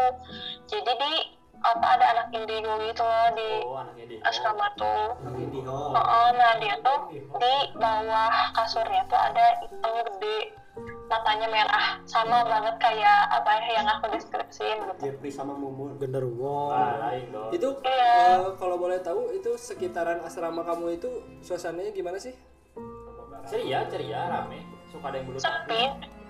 jadi 0.70 0.92
di 0.94 1.12
apa 1.58 1.86
ada 1.98 2.06
anak 2.14 2.26
indigo 2.30 2.72
gitu 2.86 3.02
loh 3.02 3.28
di 3.34 3.50
oh 3.66 3.82
asrama 4.24 4.66
tuh. 4.78 5.18
Indigo. 5.34 5.94
Oh, 5.94 6.28
nah 6.34 6.54
dia 6.62 6.78
tuh 6.82 7.10
di 7.14 7.54
bawah 7.74 8.52
kasurnya 8.54 9.02
tuh 9.10 9.18
ada 9.18 9.46
hitam 9.62 9.94
gede 10.06 10.38
matanya 11.08 11.48
merah 11.48 11.98
sama 12.04 12.44
banget 12.44 12.76
kayak 12.78 13.32
apa 13.32 13.50
ya 13.64 13.80
yang 13.80 13.88
aku 13.88 14.04
deskripsiin 14.12 14.76
gitu. 14.78 15.02
Jeffrey 15.08 15.32
sama 15.32 15.56
Mumun. 15.56 15.96
Genderuwo. 15.96 16.70
ah 16.70 17.16
Itu 17.50 17.80
Iya. 17.82 18.12
eh, 18.44 18.52
kalau 18.60 18.76
boleh 18.76 19.00
tahu 19.00 19.32
itu 19.34 19.56
sekitaran 19.56 20.20
asrama 20.22 20.62
kamu 20.62 21.00
itu 21.00 21.08
suasananya 21.40 21.90
gimana 21.96 22.20
sih? 22.20 22.36
ceria 23.48 23.80
ceria 23.88 24.28
rame. 24.28 24.60
Suka 24.92 25.08
ada 25.08 25.16
yang 25.20 25.26
bulu 25.32 25.38
sepi 25.40 25.82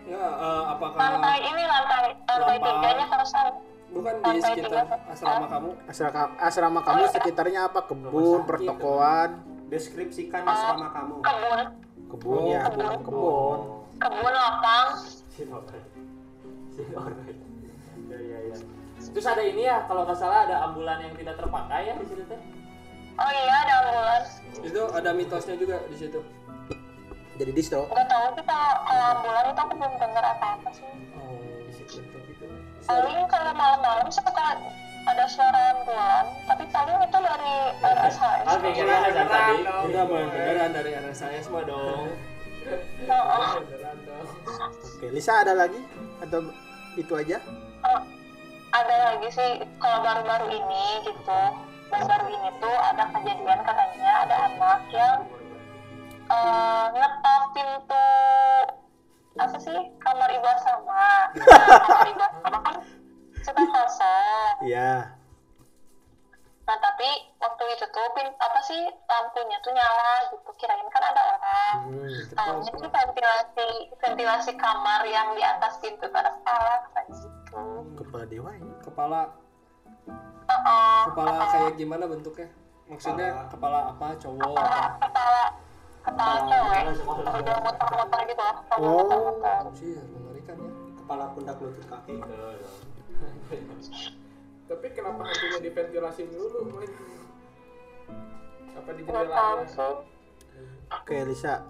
Enggak, 0.08 0.32
eh, 0.40 0.62
apakah 0.72 0.96
lantai 0.96 1.38
ini 1.42 1.62
lantai 1.68 2.06
lantai 2.24 2.58
tiganya 2.62 3.06
kosong 3.98 4.18
bukan 4.22 4.34
di 4.34 4.40
sekitar 4.40 4.84
asrama 5.10 5.46
kamu 5.48 5.68
Asrama, 5.88 6.22
asrama 6.38 6.80
kamu 6.82 7.02
sekitarnya 7.10 7.60
apa? 7.66 7.80
Kebun, 7.84 8.40
pertokoan, 8.46 9.30
Deskripsikan 9.68 10.42
asrama 10.44 10.86
kamu. 10.90 11.14
kebun 11.20 11.60
kebun 12.08 12.40
ya, 12.48 12.60
kebun. 12.66 12.94
kebun. 13.02 13.58
kebun 13.98 14.32
lapang 14.32 14.88
Ya, 18.08 18.16
ya, 18.16 18.38
ya. 18.48 18.56
Terus 18.98 19.26
ada 19.26 19.42
ini 19.42 19.66
ya, 19.66 19.84
kalau 19.84 20.06
nggak 20.06 20.16
salah 20.16 20.48
ada 20.48 20.64
ambulan 20.64 21.02
yang 21.04 21.12
tidak 21.12 21.36
terpakai 21.36 21.80
ya 21.84 21.94
di 21.94 22.06
situ 22.06 22.22
teh. 22.24 22.40
oh 23.14 23.30
iya 23.34 23.54
ada 23.60 23.74
ambulans 23.82 24.28
itu 24.58 24.82
ada 24.88 25.10
mitosnya 25.12 25.54
juga 25.54 25.76
di 25.84 25.96
situ 25.98 26.20
Jadi 27.34 27.50
distro. 27.52 27.84
nggak 27.84 28.06
tahu 28.06 28.26
sih 28.32 28.44
kalau 28.46 28.70
ambulan 29.12 29.44
itu 29.44 29.60
aku 29.60 29.74
belum 29.74 29.94
dengar 29.98 30.24
apa 30.24 30.46
apa 30.56 30.68
sih 30.70 30.86
oh 31.14 31.34
di 31.60 31.72
situ 31.74 31.98
paling 32.84 33.20
kalau 33.26 33.52
malam-malam 33.52 34.08
suka 34.08 34.60
ada 35.08 35.24
suara 35.24 35.72
ambulan 35.74 36.24
tapi 36.44 36.64
paling 36.68 36.98
itu 37.00 37.18
dari 37.18 37.54
RSHS 37.80 38.44
Ah, 38.44 38.56
kayaknya 38.58 38.96
ada 39.02 39.22
tadi. 39.24 39.56
kita 39.64 40.02
mau 40.04 40.16
yang 40.16 40.30
beneran 40.30 40.70
dari 40.70 40.90
RSIS 40.94 41.46
mah 41.48 41.64
dong. 41.64 42.08
Dong. 43.02 43.26
Oke, 44.92 45.06
Lisa 45.08 45.40
ada 45.40 45.56
lagi? 45.56 45.80
Atau 46.20 46.52
itu 46.94 47.12
aja? 47.14 47.40
Oh, 47.80 48.00
ada 48.70 48.94
lagi 49.06 49.28
sih. 49.32 49.50
Kalau 49.78 49.98
baru-baru 50.02 50.52
ini 50.52 50.84
gitu. 51.02 51.40
Baru-baru 51.88 52.26
ini 52.28 52.50
tuh 52.60 52.76
ada 52.76 53.04
kejadian 53.08 53.60
katanya 53.64 54.10
ada 54.22 54.36
anak 54.46 54.80
yang 54.92 55.16
eh, 56.28 56.84
ngetok 56.92 57.42
pintu 57.54 58.06
apa 59.38 59.56
sih 59.56 59.78
kamar 59.98 60.28
ibu 60.28 60.50
sama 60.58 61.04
Nah, 61.32 61.46
kamar 61.78 62.06
ibu 62.06 62.24
sama 62.36 62.58
kan 62.60 62.76
suka 63.38 63.62
kosong 63.64 64.54
Iya. 64.62 65.14
nah 66.60 66.76
tapi 66.76 67.08
waktu 67.34 67.64
itu 67.72 67.86
tuh 67.86 68.08
pin 68.12 68.28
apa 68.28 68.60
sih 68.60 68.76
lampunya 69.02 69.56
tuh 69.58 69.72
nyala 69.72 70.12
gitu 70.28 70.50
kirain 70.54 70.84
kan 70.86 71.02
ada 71.02 71.22
orang 71.30 71.74
Hmm. 71.80 72.12
Tahunya 72.28 72.72
sih 72.74 72.88
ventilasi 72.88 73.68
ventilasi 73.96 74.52
kamar 74.54 75.00
yang 75.04 75.32
di 75.32 75.40
atas 75.40 75.78
pintu 75.78 76.04
atas 76.06 76.28
kepala 76.36 76.74
katanya 76.84 77.14
gitu 77.14 77.62
Kepala 77.96 78.24
dewa 78.26 78.50
ini. 78.52 78.72
kepala 78.80 79.20
Heeh. 80.44 81.00
kepala 81.06 81.30
kayak 81.46 81.72
gimana 81.74 82.04
bentuknya 82.04 82.48
maksudnya 82.84 83.48
kepala 83.48 83.92
apa 83.92 84.06
cowok 84.16 84.52
apa 84.54 84.80
kepala 84.98 85.44
kepala 86.08 86.36
cewek 86.44 86.82
udah 87.38 87.56
muter-muter 87.62 88.20
gitu 88.26 88.42
loh 88.42 88.56
Oh. 88.78 89.02
muter-muter 89.04 89.64
sih 89.74 89.92
mengerikan 90.08 90.56
ya 90.58 90.72
Kepala 90.98 91.24
pundak 91.32 91.56
lutut 91.56 91.86
kaki. 91.88 92.20
Tapi 94.68 94.86
kenapa 94.92 95.24
hantunya 95.24 95.60
diventilasi 95.64 96.28
dulu? 96.28 96.68
Boy? 96.68 96.84
Apa 98.76 98.90
di 98.92 99.02
sih 99.08 99.94
Oke, 100.88 101.16
Lisa. 101.24 101.64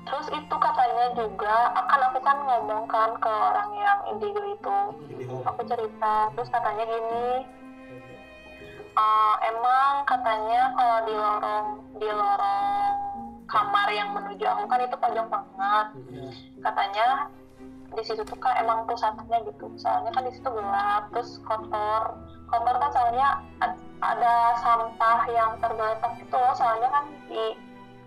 terus 0.00 0.26
itu 0.32 0.56
katanya 0.58 1.06
juga 1.14 1.70
akan 1.70 2.00
aku 2.10 2.18
kan 2.24 2.38
ngomong 2.42 2.82
kan 2.90 3.14
ke 3.20 3.30
orang 3.30 3.70
yang 3.78 3.98
indigo 4.10 4.42
itu 4.42 4.78
aku 5.44 5.60
cerita 5.70 6.14
terus 6.34 6.50
katanya 6.50 6.82
gini 6.82 7.46
"Eh, 9.00 9.34
emang 9.48 10.04
katanya 10.04 10.62
kalau 10.76 10.98
di 11.02 11.14
lorong 11.14 11.66
di 11.96 12.08
lorong 12.08 12.92
kamar 13.48 13.88
yang 13.90 14.12
menuju 14.12 14.44
aku 14.44 14.64
kan 14.68 14.80
itu 14.80 14.96
pojok 14.96 15.26
banget. 15.26 15.86
Katanya 16.60 17.06
di 17.90 18.02
situ 18.04 18.22
tuh 18.22 18.38
kan 18.38 18.54
emang 18.60 18.84
pusatnya 18.84 19.40
gitu. 19.42 19.66
Soalnya 19.74 20.10
kan 20.12 20.22
di 20.22 20.32
situ 20.32 20.46
gelap 20.46 21.08
terus 21.10 21.40
kotor. 21.42 22.02
Kotor 22.46 22.76
kan 22.76 22.90
soalnya 22.92 23.28
ad- 23.58 23.82
ada 24.00 24.34
sampah 24.56 25.20
yang 25.28 25.56
tergeletak 25.58 26.12
gitu 26.20 26.36
loh. 26.36 26.52
Soalnya 26.54 26.88
kan 26.88 27.04
di 27.26 27.42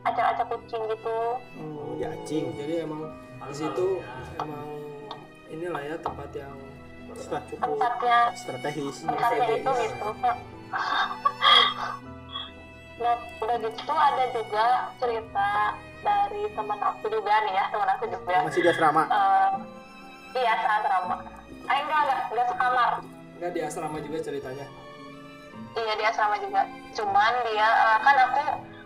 acak-acak 0.03 0.47
kucing 0.47 0.83
gitu. 0.87 1.17
Oh 1.57 1.95
Ya, 1.97 2.09
cing. 2.25 2.53
jadi 2.53 2.83
emang 2.83 3.09
di 3.43 3.53
situ 3.53 4.01
emang 4.37 4.67
inilah 5.49 5.81
ya 5.83 5.95
tempat 5.99 6.29
yang 6.33 6.55
cukup 7.13 7.59
tempatnya 7.61 8.17
strategis. 8.33 9.05
tempatnya 9.05 9.47
itu 9.53 9.71
gitu 9.85 10.09
nah 12.93 13.15
udah 13.41 13.57
gitu 13.57 13.93
ada 13.93 14.25
juga 14.31 14.65
cerita 15.01 15.49
dari 16.03 16.43
teman 16.55 16.79
aku 16.79 17.05
juga 17.09 17.33
nih 17.47 17.53
ya 17.57 17.65
teman 17.73 17.89
aku 17.95 18.05
juga. 18.07 18.35
Masih 18.47 18.61
di 18.63 18.69
asrama. 18.69 19.03
Eh, 19.07 19.49
iya 20.39 20.53
saat 20.61 20.83
ramah 20.87 21.19
eh 21.63 21.79
enggak 21.79 21.99
enggak 22.03 22.19
enggak 22.31 22.47
sekamar 22.51 22.91
enggak 23.39 23.51
di 23.55 23.61
asrama 23.63 23.97
juga 24.03 24.17
ceritanya? 24.19 24.65
Iya 25.73 25.93
dia 25.97 26.11
sama 26.13 26.35
juga. 26.37 26.61
Cuman 26.93 27.33
dia 27.49 27.67
eh, 27.67 27.97
kan 28.03 28.15
aku 28.29 28.43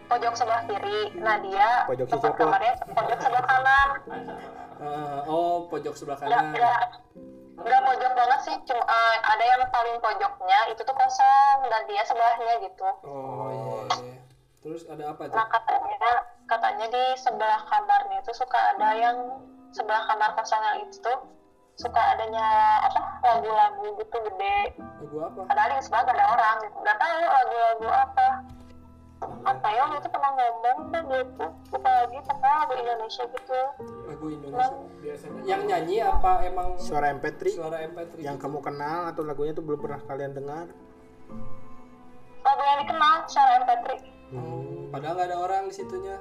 pojok 0.07 0.33
sebelah 0.39 0.61
kiri. 0.65 0.99
Nah 1.19 1.35
dia 1.43 1.67
Pojok 1.89 2.07
tempat 2.07 2.31
kamarnya 2.39 2.73
pojok 2.95 3.19
sebelah 3.19 3.45
kanan. 3.45 3.87
Eh, 4.77 5.19
oh 5.27 5.67
pojok 5.67 5.93
sebelah 5.97 6.17
kanan. 6.19 6.53
Enggak 6.53 6.81
enggak 7.57 7.81
pojok 7.81 8.11
banget 8.13 8.39
sih 8.45 8.55
cuma 8.69 8.83
eh, 8.85 9.17
ada 9.25 9.43
yang 9.43 9.61
paling 9.73 9.97
pojoknya 9.97 10.59
itu 10.69 10.81
tuh 10.85 10.95
kosong 10.95 11.57
dan 11.67 11.81
dia 11.89 12.03
sebelahnya 12.05 12.53
gitu. 12.61 12.89
Oh 13.03 13.49
iya, 13.49 13.75
iya. 14.05 14.17
terus 14.61 14.81
ada 14.85 15.03
apa 15.11 15.25
tuh? 15.25 15.35
Nah 15.35 15.47
katanya 15.49 16.11
katanya 16.45 16.85
di 16.93 17.03
sebelah 17.17 17.61
kamarnya 17.65 18.17
itu 18.21 18.31
suka 18.37 18.59
ada 18.77 18.89
yang 18.93 19.17
sebelah 19.73 20.05
kamar 20.05 20.31
kosong 20.37 20.61
yang 20.61 20.77
itu 20.85 20.97
tuh 21.01 21.19
suka 21.77 22.01
adanya 22.17 22.45
apa 22.89 23.01
lagu-lagu 23.25 23.85
gitu 24.01 24.17
gede. 24.21 24.57
Lagu 24.77 25.17
apa? 25.25 25.39
Padahal 25.49 25.69
di 25.77 25.83
sebelah 25.85 26.01
gak 26.05 26.15
ada 26.17 26.25
orang 26.33 26.55
gitu 26.65 26.77
nggak 26.81 26.97
tahu 26.97 27.21
lagu-lagu 27.25 27.87
apa 27.89 28.27
apa 29.17 29.67
ya 29.73 29.81
waktu 29.81 29.97
itu 29.97 30.09
pernah 30.13 30.31
ngomong 30.37 30.77
dan 30.93 31.03
gitu 31.09 31.45
lupa 31.73 31.89
lagi 31.89 32.17
pernah 32.21 32.51
lagu 32.61 32.73
Indonesia 32.77 33.23
gitu. 33.25 33.61
Lagu 34.05 34.25
Indonesia 34.29 34.75
Biasanya. 35.01 35.39
Yang 35.47 35.61
nyanyi 35.65 35.97
apa 36.05 36.31
emang? 36.45 36.67
Suara 36.77 37.07
MP3 37.17 37.41
suara 37.49 37.77
MP3 37.81 38.21
yang 38.21 38.37
gitu? 38.37 38.43
kamu 38.45 38.59
kenal 38.61 38.99
atau 39.09 39.21
lagunya 39.25 39.53
tuh 39.57 39.65
belum 39.65 39.79
pernah 39.81 40.01
kalian 40.05 40.33
dengar? 40.37 40.65
lagu 42.47 42.63
yang 42.63 42.79
dikenal 42.85 43.13
secara 43.27 43.51
MP3 43.65 43.87
Oh, 44.27 44.91
padahal 44.91 45.13
nggak 45.15 45.27
ada 45.31 45.37
orang 45.39 45.63
di 45.71 45.75
situnya. 45.75 46.19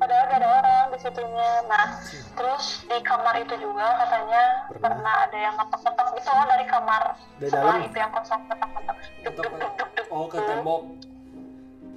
Padahal 0.00 0.32
gak 0.32 0.40
ada 0.40 0.48
orang 0.48 0.84
di 0.90 0.98
situnya. 0.98 1.50
Nah 1.68 1.86
terus 2.34 2.64
di 2.88 2.98
kamar 3.04 3.34
itu 3.36 3.54
juga 3.60 3.86
katanya 4.00 4.42
Pernah. 4.72 4.82
pernah, 4.82 5.14
ada 5.28 5.38
yang 5.38 5.54
ngetok-ngetok 5.60 6.08
gitu 6.16 6.30
loh 6.32 6.46
dari 6.48 6.64
kamar. 6.66 7.02
Dari 7.36 7.50
sebelah 7.52 7.76
dalam? 7.76 7.86
itu 7.86 7.96
yang 8.00 8.12
kosong 8.16 8.40
ngetok-ngetok. 8.48 8.96
Duk 8.98 9.34
duk 9.36 9.52
duk 9.60 9.72
duk 9.76 9.88
duk 9.94 10.06
oh 10.10 10.26
ke 10.26 10.38
tembok 10.40 10.80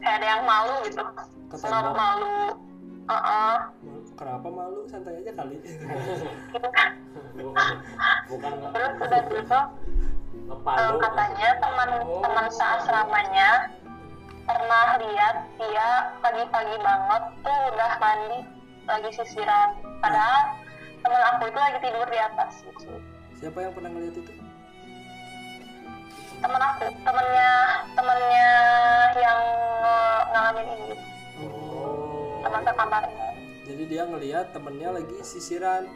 kayak 0.04 0.20
ada 0.20 0.28
yang 0.28 0.44
malu 0.44 0.76
gitu. 0.84 1.04
Ke 1.48 1.56
malu 1.72 1.92
malu. 1.96 2.36
Heeh. 3.04 3.56
kenapa 4.16 4.48
malu? 4.48 4.80
Santai 4.88 5.20
aja 5.24 5.32
kali. 5.36 5.60
Bukan 8.30 8.52
nge- 8.60 8.72
terus 8.72 8.94
udah 9.00 9.22
gitu 9.28 9.60
ngepalu. 10.44 10.98
katanya 11.00 11.50
teman 11.62 11.90
teman 12.04 12.48
seasramanya 12.52 13.50
pernah 14.44 14.88
lihat 15.00 15.36
dia 15.56 15.90
pagi-pagi 16.20 16.78
banget 16.84 17.24
tuh 17.44 17.58
udah 17.74 17.92
mandi 18.00 18.40
lagi 18.88 19.10
sisiran. 19.16 19.70
Padahal 20.04 20.60
teman 21.04 21.22
aku 21.32 21.44
itu 21.48 21.60
lagi 21.60 21.80
tidur 21.80 22.08
di 22.08 22.20
atas 22.20 22.54
gitu. 22.64 22.92
Siapa 23.40 23.58
yang 23.60 23.72
pernah 23.76 23.90
ngeliat 23.92 24.16
itu 24.20 24.32
teman 26.44 26.60
aku 26.60 26.92
temennya 27.08 27.52
temennya 27.96 28.50
yang 29.16 29.40
eh, 29.88 30.22
ngalamin 30.36 30.68
ini. 30.68 30.96
Oh. 31.40 32.44
Teman 32.44 32.62
sekamarnya 32.68 33.34
jadi 33.64 33.84
dia 33.88 34.04
ngeliat 34.04 34.52
temennya 34.52 34.90
lagi 34.92 35.18
sisiran. 35.24 35.88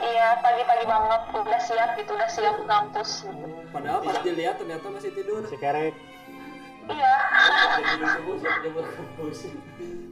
Iya 0.00 0.40
pagi-pagi 0.40 0.84
banget 0.88 1.22
udah 1.32 1.60
siap 1.60 1.90
gitu 1.96 2.12
udah 2.16 2.28
siap 2.28 2.54
ke 2.56 2.64
kampus 2.64 3.28
gitu. 3.28 3.44
oh, 3.44 3.64
padahal 3.68 4.00
pas 4.00 4.16
dilihat 4.24 4.56
ternyata 4.60 4.86
masih 4.88 5.12
tidur. 5.12 5.44
Si 5.48 5.56
kerek. 5.60 5.94
iya. 6.88 7.14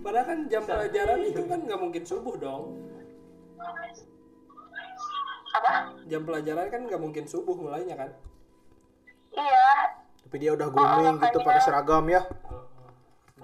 Padahal 0.05 0.27
kan 0.29 0.39
jam 0.47 0.63
pelajaran 0.63 1.21
itu 1.27 1.43
kan 1.49 1.59
nggak 1.65 1.81
mungkin 1.81 2.03
subuh 2.07 2.37
dong. 2.37 2.77
Apa? 5.53 5.73
Jam 6.07 6.23
pelajaran 6.23 6.69
kan 6.69 6.81
nggak 6.85 7.01
mungkin 7.01 7.25
subuh 7.27 7.57
mulainya 7.57 7.97
kan 7.97 8.11
Tapi 10.29 10.37
dia 10.39 10.53
udah 10.53 10.69
grooming 10.69 11.17
gitu 11.19 11.41
pakai 11.41 11.63
seragam 11.63 12.05
ya. 12.05 12.21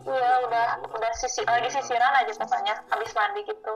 iya 0.05 0.33
udah 0.38 0.66
udah 0.85 1.12
sisi 1.16 1.40
lagi 1.42 1.73
sisiran 1.73 2.12
aja 2.12 2.29
pokoknya 2.37 2.77
habis 2.87 3.09
mandi 3.11 3.40
gitu 3.40 3.75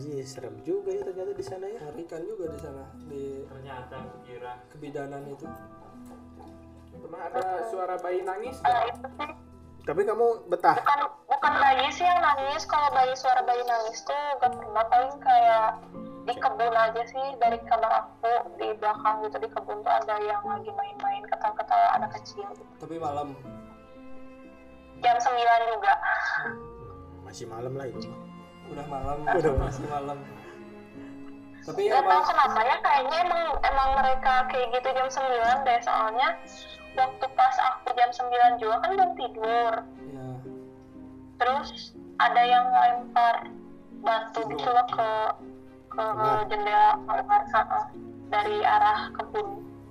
Iya, 0.00 0.24
serem 0.24 0.56
juga 0.64 0.88
ya 0.88 1.04
ternyata 1.04 1.36
di 1.36 1.44
sana 1.44 1.68
ya. 1.68 1.76
mengerikan 1.82 2.24
juga 2.24 2.48
di 2.48 2.58
sana 2.58 2.84
di 3.04 3.44
Ternyata 3.44 3.96
kira 4.24 4.56
kebidanan 4.72 5.28
itu 5.28 5.44
pernah 6.96 7.20
ada 7.28 7.44
suara 7.68 8.00
bayi 8.00 8.24
nangis 8.24 8.56
nggak? 8.58 8.88
itu 8.88 9.06
sih 9.14 9.30
Tapi 9.82 10.00
kamu 10.00 10.26
betah. 10.48 10.76
bukan 10.76 11.00
bukan 11.28 11.52
bayi 11.54 11.86
sih 11.90 12.04
yang 12.04 12.20
nangis 12.20 12.64
kalau 12.64 12.88
bayi 12.90 13.12
suara 13.12 13.44
bayi 13.44 13.60
nangis 13.62 14.00
tuh 14.00 14.16
gak 14.38 14.52
pernah 14.54 14.84
paling 14.86 15.12
kayak 15.18 15.76
di 16.20 16.34
kebun 16.36 16.74
aja 16.76 17.02
sih 17.08 17.26
dari 17.40 17.58
kamar 17.64 17.92
aku 18.04 18.32
di 18.60 18.68
belakang 18.76 19.24
gitu 19.24 19.36
di 19.40 19.48
kebun 19.48 19.80
tuh 19.80 19.92
ada 19.92 20.14
yang 20.20 20.44
lagi 20.44 20.70
main-main 20.76 21.22
ketawa-ketawa 21.32 21.88
anak 21.96 22.10
kecil 22.20 22.44
gitu. 22.52 22.64
Tapi 22.80 22.96
malam. 23.00 23.32
jam 25.00 25.16
9 25.16 25.32
juga 25.72 25.96
Masih 27.24 27.48
malam 27.48 27.72
lah 27.72 27.88
itu. 27.88 28.12
Udah 28.68 28.84
malam, 28.84 29.18
Udah 29.24 29.54
masih 29.56 29.84
malam. 29.88 30.18
Tapi 31.64 31.88
emang 31.88 32.04
tahu 32.04 32.22
kenapa 32.28 32.60
ya 32.68 32.76
kayaknya 32.84 33.18
emang 33.24 33.44
emang 33.64 33.90
mereka 33.96 34.34
kayak 34.52 34.66
gitu 34.76 34.88
jam 34.92 35.08
9 35.08 35.64
deh 35.64 35.78
soalnya 35.80 36.28
waktu 36.96 37.26
pas 37.36 37.56
aku 37.56 37.88
jam 37.96 38.10
9 38.12 38.60
juga 38.60 38.76
kan 38.82 38.90
belum 38.96 39.12
tidur 39.14 39.72
ya 40.10 40.28
terus 41.40 41.94
ada 42.20 42.42
yang 42.44 42.66
lempar 42.68 43.48
batu 44.04 44.40
gitu 44.50 44.68
loh 44.68 44.88
ke 44.88 45.10
ke 45.90 46.06
jendela 46.46 46.90
kamar 47.02 47.42
dari 48.30 48.56
arah 48.62 49.10
kebun 49.18 49.48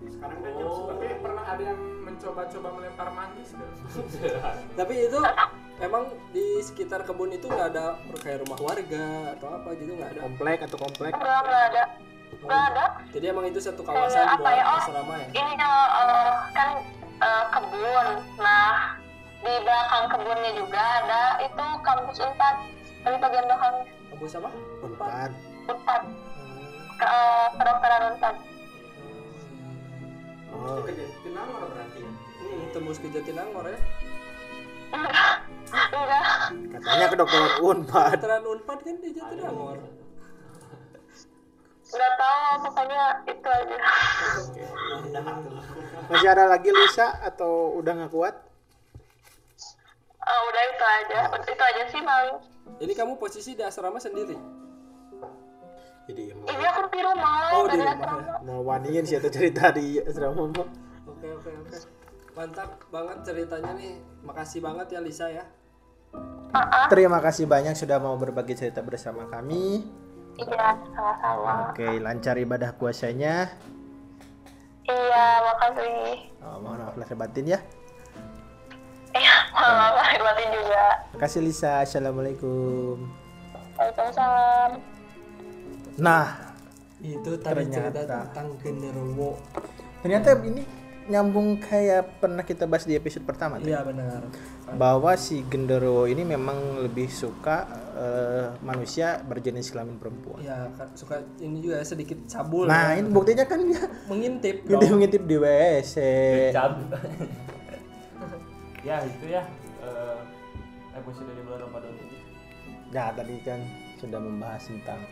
Sekarang 0.08 0.40
kan 0.42 0.52
jam 0.56 0.72
tapi 0.88 1.06
pernah 1.20 1.44
ada 1.44 1.64
yang 1.64 1.80
mencoba-coba 2.08 2.70
melempar 2.76 3.08
kan? 3.12 3.72
Tapi 4.80 4.94
itu 5.06 5.20
emang 5.80 6.04
di 6.32 6.46
sekitar 6.64 7.04
kebun 7.04 7.36
itu 7.36 7.48
nggak 7.48 7.76
ada 7.76 8.00
kayak 8.20 8.44
rumah 8.48 8.60
warga 8.64 9.36
atau 9.38 9.48
apa 9.54 9.70
gitu 9.80 9.92
nggak 9.96 10.10
ada. 10.18 10.20
Komplek 10.24 10.58
atau 10.66 10.78
komplek? 10.80 11.12
enggak 11.16 11.40
enggak 11.44 11.64
ada 11.72 11.84
enggak 12.40 12.64
ada 12.74 12.86
Jadi 13.12 13.26
emang 13.28 13.46
itu 13.52 13.60
satu 13.60 13.82
kawasan 13.84 14.24
apa 14.28 14.40
buat 14.40 14.56
ya, 14.56 14.64
oh. 14.66 14.80
asrama 14.82 15.14
ya. 15.20 15.28
ini 15.36 15.54
eh, 15.56 16.32
kan 16.56 16.70
eh, 17.20 17.46
kebun 17.52 18.08
nah 18.40 18.76
di 19.40 19.54
belakang 19.64 20.06
kebunnya 20.12 20.52
juga 20.56 20.84
ada 21.04 21.24
itu 21.44 21.66
kampus 21.80 22.18
unpad 22.20 22.56
dari 23.08 23.18
bagian 23.24 23.46
belakangnya 23.48 23.86
Kampus 24.10 24.36
apa? 24.36 24.50
Unpad. 24.84 25.32
Unpad 25.70 26.02
Hmm. 26.02 26.16
ke 26.98 27.06
eh, 27.06 27.48
kedokteran 27.56 28.02
unpad 28.12 28.36
Oh, 30.52 30.82
Ke 30.82 30.92
Jatinangor 30.92 31.64
berarti 31.70 32.00
ya. 32.00 32.12
Hmm, 32.12 32.64
tembus 32.74 32.98
ke 32.98 33.08
Jatinangor 33.08 33.64
ya. 33.66 33.80
enggak 34.90 36.26
katanya 36.74 37.06
kedokteran 37.08 37.52
Unpad. 37.62 38.10
Veteran 38.12 38.44
Unpad 38.44 38.80
kan 38.82 38.96
di 38.98 39.10
Jatinangor. 39.12 39.78
nggak 41.90 42.14
tahu 42.16 42.42
pokoknya 42.64 43.02
itu 43.26 43.50
aja 43.50 43.78
Masih 46.08 46.28
ada 46.28 46.46
lagi 46.48 46.70
Lisa 46.70 47.18
atau 47.20 47.74
udah 47.76 47.94
nggak 47.96 48.12
kuat? 48.12 48.36
Eh, 50.20 50.40
udah 50.44 50.64
itu 50.68 50.86
aja 50.86 51.20
itu 51.44 51.64
aja 51.64 51.84
sih 51.88 52.02
paling 52.04 52.38
Ini 52.80 52.94
kamu 52.94 53.18
posisi 53.18 53.54
di 53.54 53.62
asrama 53.62 53.98
sendiri. 53.98 54.38
Jadi 56.10 56.24
mau, 56.34 56.50
ini 56.50 56.66
aku 56.66 56.82
di 56.90 57.00
rumah 57.00 57.34
Oh, 57.52 57.66
di 57.66 57.78
rumah 57.78 57.94
ya. 58.18 58.36
mau 58.42 58.60
waniin 58.66 59.06
sih 59.06 59.16
atau 59.16 59.30
cerita 59.30 59.70
di 59.70 60.02
asrama. 60.02 60.50
Oke 61.06 61.28
oke 61.30 61.50
oke. 61.56 61.78
Mantap 62.34 62.82
banget 62.90 63.18
ceritanya 63.24 63.72
nih. 63.78 63.94
Makasih 64.22 64.60
banget 64.60 64.88
ya 64.90 65.00
Lisa 65.00 65.30
ya. 65.30 65.46
Ah. 66.50 66.90
Terima 66.90 67.22
kasih 67.22 67.46
banyak 67.46 67.78
sudah 67.78 68.02
mau 68.02 68.18
berbagi 68.18 68.58
cerita 68.58 68.82
bersama 68.82 69.30
kami. 69.30 69.86
iya 70.34 70.72
sama-sama 70.90 71.70
Oke, 71.70 72.00
lancar 72.00 72.40
ibadah 72.40 72.72
puasanya. 72.74 73.52
iya 74.82 75.26
makasih 75.44 76.32
Oh, 76.40 76.58
mohon 76.58 76.80
maaf 76.80 76.96
lahir 76.96 77.14
batin 77.14 77.46
ya. 77.46 77.60
iya 79.12 79.36
maaf 79.52 79.94
lahir 80.00 80.22
batin 80.24 80.48
juga 80.50 80.86
Terima 81.06 81.22
kasih 81.22 81.40
Lisa. 81.44 81.84
Assalamualaikum. 81.84 82.98
Waalaikumsalam 83.78 84.72
Nah, 86.00 86.28
Itu 87.00 87.40
tadi 87.40 87.64
cerita 87.72 88.04
Ternyata. 88.04 88.28
tentang 88.28 88.48
genderuwo. 88.60 89.40
ternyata 90.04 90.36
ini 90.44 90.64
nyambung 91.10 91.58
kayak 91.60 92.22
pernah 92.22 92.44
kita 92.46 92.68
bahas 92.68 92.84
di 92.84 92.94
episode 92.96 93.24
pertama 93.24 93.56
tuh. 93.60 93.72
Iya 93.72 93.82
benar. 93.84 94.28
bahwa 94.70 95.18
si 95.18 95.42
genderuwo 95.50 96.06
ini 96.06 96.22
memang 96.22 96.86
lebih 96.86 97.10
suka 97.10 97.66
eh, 97.98 98.48
manusia 98.62 99.18
berjenis 99.26 99.74
kelamin 99.74 99.98
perempuan. 99.98 100.44
Ya 100.44 100.70
kan 100.78 100.92
suka 100.94 101.24
ini 101.42 101.64
juga 101.66 101.82
sedikit 101.82 102.22
cabul. 102.30 102.70
Nah, 102.70 102.94
ya. 102.94 103.02
ini 103.02 103.10
buktinya 103.10 103.48
kan 103.50 103.64
dia 103.66 103.82
mengintip. 104.06 104.62
ngintip 104.68 104.88
dong. 104.92 105.00
ngintip 105.02 105.24
di 105.26 105.36
WC. 105.40 105.96
Ya 108.80 109.04
itu 109.04 109.26
ya 109.28 109.44
eh, 109.84 110.20
episode 110.96 111.28
di 111.36 111.44
bulan 111.44 111.68
Ramadan 111.68 111.92
ini. 112.00 112.18
Ya, 112.90 113.12
tadi 113.14 113.36
kan 113.44 113.60
sudah 114.00 114.18
membahas 114.18 114.66
tentang 114.66 115.04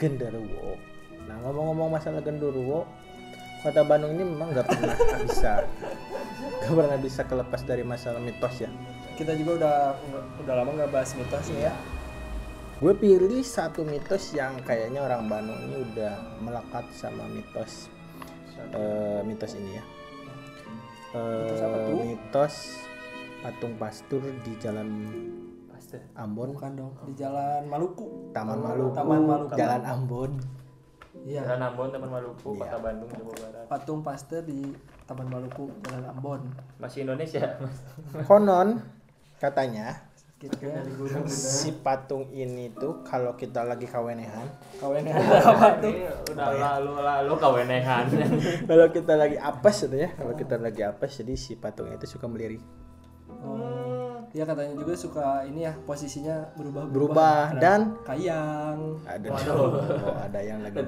genderuwo. 0.00 0.80
Nah, 1.28 1.36
ngomong-ngomong 1.44 2.00
masalah 2.00 2.24
genderuwo, 2.24 2.88
kota 3.60 3.84
Bandung 3.84 4.16
ini 4.16 4.24
memang 4.24 4.56
nggak 4.56 4.66
pernah 4.66 4.96
bisa 5.28 5.68
nggak 6.64 6.72
pernah 6.72 6.96
bisa 6.96 7.20
kelepas 7.28 7.60
dari 7.68 7.84
masalah 7.84 8.16
mitos 8.16 8.64
ya. 8.64 8.72
Kita 9.20 9.36
juga 9.36 9.60
udah 9.60 9.76
udah 10.40 10.54
lama 10.56 10.70
nggak 10.80 10.90
bahas 10.90 11.12
mitos 11.12 11.52
ya. 11.52 11.76
Gue 12.80 12.96
pilih 12.96 13.44
satu 13.44 13.84
mitos 13.84 14.32
yang 14.32 14.56
kayaknya 14.64 15.04
orang 15.04 15.28
Bandung 15.28 15.60
ini 15.68 15.84
udah 15.92 16.40
melekat 16.40 16.88
sama 16.96 17.28
mitos 17.28 17.92
eh, 18.72 19.20
mitos 19.28 19.52
ini 19.60 19.76
ya. 19.76 19.84
Eh, 21.10 21.44
Mitos 21.44 21.60
tuh? 21.60 21.96
mitos 22.00 22.54
patung 23.44 23.74
pastur 23.76 24.22
di 24.44 24.52
Jalan 24.56 24.88
Pasti. 25.90 26.06
Ambon, 26.14 26.54
Bukan 26.54 26.72
dong 26.78 26.92
di 27.02 27.12
Jalan 27.18 27.66
Maluku. 27.66 28.30
Taman 28.30 28.62
Maluku, 28.62 28.94
Taman 28.94 29.20
Maluku. 29.26 29.58
Jalan 29.58 29.82
Ambon. 29.82 30.30
Iya. 31.26 31.42
Jalan 31.42 31.62
Ambon, 31.66 31.88
Taman 31.90 32.10
Maluku, 32.14 32.48
Iya. 32.54 32.62
Kota 32.62 32.78
Bandung, 32.78 33.10
Jawa 33.10 33.34
Barat. 33.34 33.64
Patung 33.66 34.00
Pasteur 34.06 34.42
di 34.46 34.70
Taman 35.10 35.26
Maluku 35.26 35.66
Jalan 35.82 36.06
Ambon. 36.06 36.40
Masih 36.78 37.02
Indonesia. 37.02 37.58
Konon 38.30 38.78
katanya 39.42 40.06
Gitu 40.40 40.56
ya. 40.72 40.80
si 41.28 41.68
patung 41.84 42.24
ini 42.32 42.72
tuh 42.72 43.04
kalau 43.04 43.36
kita 43.36 43.60
lagi 43.60 43.84
kawenehan, 43.84 44.48
Kawan 44.80 45.04
apa 45.04 45.76
tuh? 45.84 45.92
Udah 46.32 46.56
lalu 46.56 46.96
lalu 46.96 47.32
kawenehan. 47.36 48.08
kalau 48.70 48.88
kita 48.88 49.20
lagi 49.20 49.36
apes 49.36 49.84
gitu 49.84 50.00
ya, 50.00 50.08
kalau 50.16 50.32
kita 50.32 50.56
lagi 50.56 50.80
apes 50.80 51.20
jadi 51.20 51.36
si 51.36 51.60
patung 51.60 51.92
itu 51.92 52.08
suka 52.08 52.24
melirik. 52.24 52.64
Dia 54.30 54.46
katanya 54.46 54.78
juga 54.78 54.94
suka 54.94 55.42
ini 55.42 55.66
ya 55.66 55.74
posisinya 55.82 56.54
berubah 56.54 56.82
Berubah 56.86 57.42
dan 57.58 57.98
kayang. 58.06 59.02
ada 59.02 59.26
oh, 59.50 59.74
ada 60.14 60.38
yang 60.38 60.62
lagi. 60.62 60.86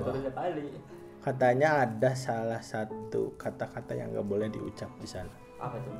Katanya 1.22 1.86
ada 1.86 2.10
salah 2.14 2.62
satu 2.62 3.34
kata-kata 3.34 3.98
yang 3.98 4.14
nggak 4.14 4.26
boleh 4.26 4.46
diucap 4.46 4.90
di 5.02 5.08
sana. 5.10 5.34
Apa 5.58 5.74
tuh? 5.82 5.94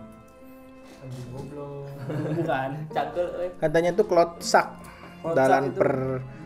Bukan. 2.39 2.71
Cangkel 2.95 3.27
eh. 3.43 3.51
Katanya 3.59 3.91
tuh 3.91 4.07
klotsak 4.07 4.67
Klotsak 5.23 5.35
dalam 5.35 5.63
itu 5.67 5.79
per 5.79 5.93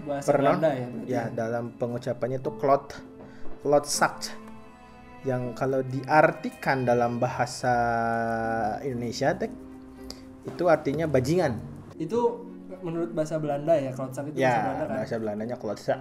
Bahasa 0.06 0.28
per 0.30 0.36
Belanda 0.38 0.70
ya. 0.70 0.86
berarti 0.86 1.12
ya 1.12 1.24
dalam 1.34 1.64
pengucapannya 1.74 2.38
tuh 2.38 2.54
klot 2.62 2.94
klotsak 3.66 4.30
yang 5.26 5.50
kalau 5.58 5.82
diartikan 5.82 6.86
dalam 6.86 7.18
bahasa 7.18 7.74
Indonesia 8.86 9.34
tek 9.34 9.65
itu 10.46 10.64
artinya 10.66 11.04
bajingan. 11.04 11.58
Itu 11.96 12.46
menurut 12.78 13.10
bahasa 13.10 13.36
Belanda 13.36 13.72
ya 13.72 13.90
klotsak 13.90 14.30
itu 14.30 14.36
bahasa 14.36 14.46
Ya, 14.46 14.54
Belanda 14.62 14.84
kan. 14.84 14.96
bahasa 14.96 15.14
Belandanya 15.16 15.56
klotsak. 15.56 15.98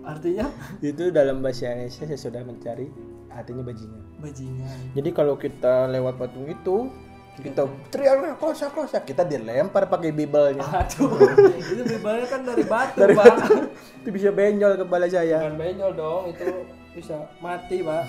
Artinya 0.00 0.46
Itu 0.80 1.12
dalam 1.12 1.44
bahasa 1.44 1.68
Indonesia 1.68 2.04
saya 2.04 2.16
sudah 2.16 2.40
mencari 2.40 2.88
artinya 3.28 3.62
bajingan. 3.62 4.02
bajingan. 4.18 4.76
Jadi 4.92 5.10
kalau 5.10 5.34
kita 5.34 5.86
lewat 5.86 6.16
patung 6.16 6.46
itu 6.46 6.88
kita 7.36 7.62
teriak 7.88 8.36
klotsak 8.36 8.68
klotsak 8.70 9.02
kita 9.04 9.24
dilempar 9.24 9.86
pakai 9.86 10.10
bibelnya. 10.10 10.60
Aduh, 10.60 11.08
itu 11.72 11.82
bibalnya 11.86 12.26
kan 12.26 12.40
dari 12.42 12.64
batu, 12.64 12.96
Dari 12.96 13.14
Pak. 13.14 13.24
batu. 13.24 13.54
itu 13.96 14.08
bisa 14.10 14.28
benjol 14.28 14.76
kepala 14.76 15.06
saya. 15.06 15.40
Bukan 15.40 15.56
benyol 15.56 15.92
dong, 15.94 16.22
itu 16.28 16.44
bisa 16.92 17.16
mati, 17.38 17.80
Pak. 17.80 18.02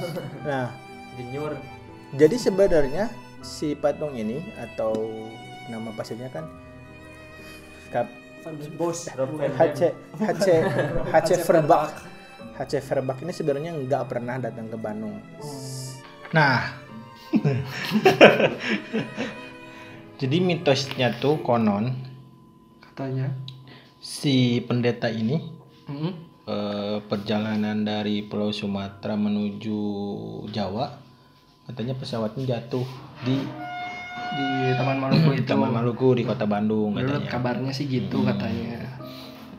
Nah, 0.44 0.68
Dinyur. 1.16 1.54
jadi 2.14 2.36
sebenarnya 2.36 3.08
si 3.42 3.74
patung 3.74 4.14
ini 4.14 4.40
atau 4.58 4.94
nama 5.68 5.90
pastinya 5.94 6.30
kan 6.30 6.46
Kap 7.92 8.08
Bos. 8.74 9.06
HC 9.12 9.82
HC 10.18 10.48
HC 11.12 11.30
Verbak 11.46 11.92
HC 12.58 12.74
Verbak 12.82 13.18
ini 13.22 13.34
sebenarnya 13.34 13.72
nggak 13.76 14.04
pernah 14.10 14.38
datang 14.38 14.66
ke 14.66 14.78
Bandung. 14.78 15.18
Nah, 16.32 16.74
jadi 20.22 20.38
mitosnya 20.40 21.18
tuh 21.18 21.42
konon 21.42 21.92
Katanya. 22.82 23.34
si 24.00 24.62
pendeta 24.64 25.10
ini 25.10 25.38
Mm-mm. 25.90 26.14
eh, 26.46 26.98
perjalanan 27.06 27.84
dari 27.84 28.26
Pulau 28.26 28.50
Sumatera 28.50 29.14
menuju 29.18 29.80
Jawa 30.50 30.98
katanya 31.66 31.94
pesawatnya 31.96 32.44
jatuh 32.48 32.86
di 33.22 33.38
Di 34.32 34.48
Taman 34.76 34.96
Maluku 34.98 35.30
itu. 35.40 35.44
Taman 35.46 35.72
Maluku 35.72 36.16
di 36.16 36.24
kota 36.24 36.44
Bandung 36.46 36.96
Menurut 36.96 37.22
katanya 37.22 37.32
kabarnya 37.32 37.72
sih 37.72 37.86
gitu 37.86 38.24
katanya. 38.24 38.80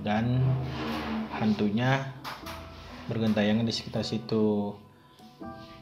dan 0.01 0.41
hantunya 1.33 2.11
bergentayangan 3.07 3.63
di 3.63 3.71
sekitar 3.71 4.03
situ 4.03 4.73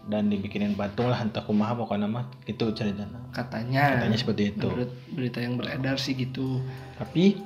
dan 0.04 0.26
dibikinin 0.26 0.74
patung 0.74 1.06
lah 1.06 1.20
entah 1.20 1.40
kumaha 1.40 1.76
pokoknya 1.76 2.04
mah 2.04 2.26
gitu 2.42 2.72
ceritanya 2.72 3.20
Katanya. 3.30 4.00
katanya 4.00 4.18
seperti 4.18 4.42
itu 4.50 4.66
Menurut 4.66 4.92
berita 5.10 5.38
yang 5.38 5.54
beredar 5.54 5.96
sih 5.96 6.12
gitu. 6.12 6.58
tapi 6.96 7.38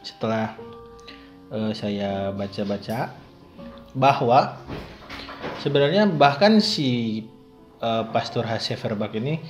setelah 0.00 0.56
eh, 1.50 1.72
saya 1.72 2.32
baca-baca 2.32 3.12
bahwa 3.92 4.56
sebenarnya 5.58 6.06
bahkan 6.08 6.58
si 6.58 7.22
eh, 7.82 8.04
Pastor 8.10 8.44
H.C. 8.46 8.78
Verbak 8.78 9.14
ini 9.18 9.40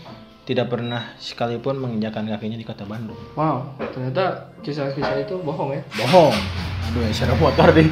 tidak 0.48 0.72
pernah 0.72 1.12
sekalipun 1.20 1.76
menginjakan 1.76 2.24
kakinya 2.24 2.56
di 2.56 2.64
kota 2.64 2.88
Bandung. 2.88 3.20
Wow, 3.36 3.68
ternyata 3.92 4.48
kisah-kisah 4.64 5.20
itu 5.20 5.36
bohong 5.44 5.76
ya. 5.76 5.82
Bohong. 5.92 6.32
Aduh, 6.88 7.04
ya 7.04 7.12
serem 7.12 7.36
motor 7.36 7.68
deh. 7.68 7.84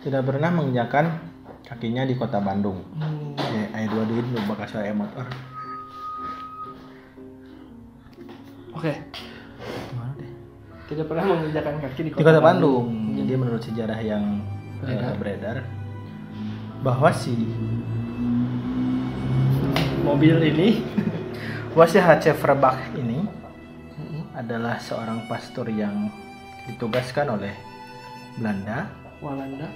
Tidak 0.00 0.22
pernah 0.24 0.50
menginjakan 0.56 1.20
kakinya 1.68 2.08
di 2.08 2.16
kota 2.16 2.40
Bandung. 2.40 2.80
Ya, 3.36 3.76
ayat 3.76 3.92
dua 3.92 4.08
duit 4.08 4.24
lu 4.24 4.40
bakal 4.48 4.64
saya 4.72 4.96
motor. 4.96 5.28
Oke. 8.72 8.88
Deh? 8.88 8.98
Tidak 10.88 11.04
pernah 11.04 11.24
menginjakan 11.36 11.84
kaki 11.84 12.00
di 12.00 12.10
di 12.16 12.24
kota 12.24 12.40
Bandung. 12.40 13.12
Jadi 13.12 13.32
menurut 13.36 13.60
sejarah 13.60 14.00
yang 14.00 14.40
eh, 14.82 14.88
Beredar. 14.88 15.14
beredar 15.20 15.56
bahwa 16.80 17.10
si 17.12 17.34
Mobil 20.00 20.40
ini 20.48 20.80
Wasi 21.76 22.00
H.C. 22.00 22.32
Verbach 22.40 22.80
ini 22.96 23.20
adalah 24.32 24.80
seorang 24.80 25.28
pastor 25.28 25.68
yang 25.68 26.08
ditugaskan 26.70 27.36
oleh 27.36 27.52
Belanda 28.38 28.86
Walanda 29.18 29.66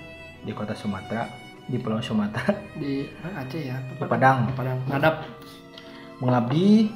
di 0.43 0.55
kota 0.55 0.73
Sumatera, 0.73 1.27
di 1.67 1.77
Pulau 1.83 1.99
Sumatera, 1.99 2.55
di 2.81 3.05
ah, 3.27 3.43
Aceh 3.43 3.63
ya. 3.63 3.77
di 3.85 3.95
Padang, 3.99 4.55
Padang. 4.55 4.79
Ngadap. 4.87 5.17
mengabdi 6.23 6.87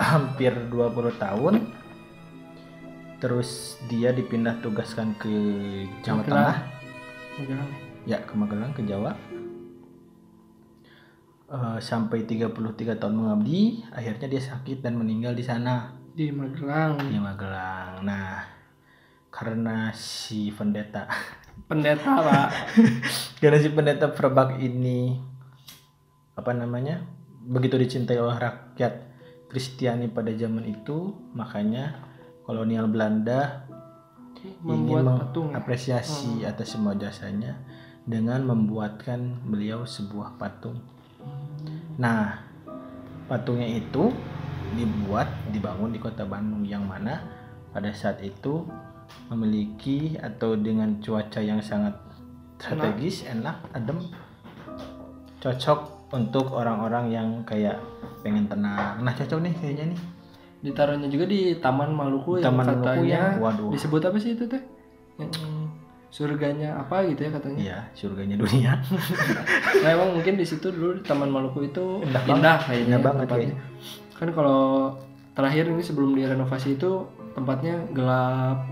hampir 0.00 0.56
20 0.72 1.20
tahun. 1.20 1.83
Terus 3.24 3.80
dia 3.88 4.12
dipindah 4.12 4.60
tugaskan 4.60 5.16
ke 5.16 5.32
Jawa 6.04 6.20
Magelang. 6.20 6.28
Tengah, 6.28 6.56
Magelang. 7.40 7.70
ya 8.04 8.18
ke 8.20 8.32
Magelang 8.36 8.72
ke 8.76 8.84
Jawa. 8.84 9.16
Eh, 11.48 11.78
sampai 11.80 12.28
33 12.28 13.00
tahun 13.00 13.16
mengabdi, 13.16 13.80
akhirnya 13.96 14.28
dia 14.28 14.44
sakit 14.44 14.84
dan 14.84 15.00
meninggal 15.00 15.32
di 15.32 15.40
sana. 15.40 15.96
Di 16.12 16.28
Magelang. 16.28 17.00
di 17.00 17.16
Magelang. 17.16 18.04
Nah, 18.04 18.44
karena 19.32 19.88
si 19.96 20.52
pendeta, 20.52 21.08
Pendeta, 21.64 22.20
Pak. 22.28 22.48
karena 23.40 23.56
si 23.56 23.72
pendeta 23.72 24.12
Verbak 24.12 24.60
ini 24.60 25.16
apa 26.36 26.52
namanya 26.52 27.00
begitu 27.40 27.80
dicintai 27.80 28.20
oleh 28.20 28.36
rakyat 28.36 29.16
Kristiani 29.48 30.12
pada 30.12 30.28
zaman 30.36 30.68
itu, 30.68 31.16
makanya 31.32 32.12
kolonial 32.44 32.86
Belanda 32.86 33.64
ingin 34.44 35.00
ya? 35.00 35.16
mengapresiasi 35.32 36.44
atas 36.44 36.76
semua 36.76 36.92
jasanya 36.96 37.56
dengan 38.04 38.44
membuatkan 38.44 39.40
beliau 39.48 39.88
sebuah 39.88 40.36
patung. 40.36 40.76
Nah, 41.96 42.44
patungnya 43.24 43.80
itu 43.80 44.12
dibuat 44.76 45.28
dibangun 45.48 45.96
di 45.96 46.00
kota 46.00 46.28
Bandung 46.28 46.68
yang 46.68 46.84
mana 46.84 47.24
pada 47.72 47.88
saat 47.96 48.20
itu 48.20 48.68
memiliki 49.32 50.20
atau 50.20 50.52
dengan 50.58 51.00
cuaca 51.00 51.40
yang 51.40 51.64
sangat 51.64 51.96
strategis, 52.60 53.24
enak, 53.24 53.56
adem, 53.72 54.04
cocok 55.40 56.12
untuk 56.12 56.52
orang-orang 56.52 57.08
yang 57.08 57.28
kayak 57.48 57.80
pengen 58.20 58.44
tenang. 58.48 59.00
Nah, 59.00 59.12
cocok 59.16 59.40
nih 59.48 59.54
kayaknya 59.56 59.84
nih. 59.96 60.00
Ditaruhnya 60.64 61.12
juga 61.12 61.28
di 61.28 61.60
Taman 61.60 61.92
Maluku 61.92 62.40
yang 62.40 62.56
Taman 62.56 62.64
Maluku 62.64 62.80
katanya 62.88 63.36
ya, 63.36 63.36
waduh. 63.36 63.68
disebut 63.68 64.00
apa 64.00 64.16
sih 64.16 64.32
itu 64.32 64.48
teh? 64.48 64.62
Yang 65.20 65.32
surganya 66.08 66.80
apa 66.80 67.04
gitu 67.10 67.20
ya 67.26 67.30
katanya. 67.36 67.58
Iya, 67.60 67.78
surganya 67.92 68.36
dunia. 68.40 68.72
Nah, 69.84 69.90
emang 69.92 70.16
mungkin 70.16 70.40
di 70.40 70.46
situ 70.48 70.72
dulu 70.72 70.96
di 70.96 71.02
Taman 71.04 71.28
Maluku 71.28 71.68
itu 71.68 72.00
Indah 72.00 72.24
indah, 72.24 72.56
banget. 72.56 72.60
kayaknya 72.64 72.86
Indah 72.88 73.00
banget 73.04 73.26
tempatnya. 73.28 73.56
Kan 74.16 74.28
kalau 74.32 74.62
terakhir 75.36 75.64
ini 75.68 75.82
sebelum 75.84 76.16
direnovasi 76.16 76.80
itu 76.80 77.04
tempatnya 77.36 77.84
gelap. 77.92 78.64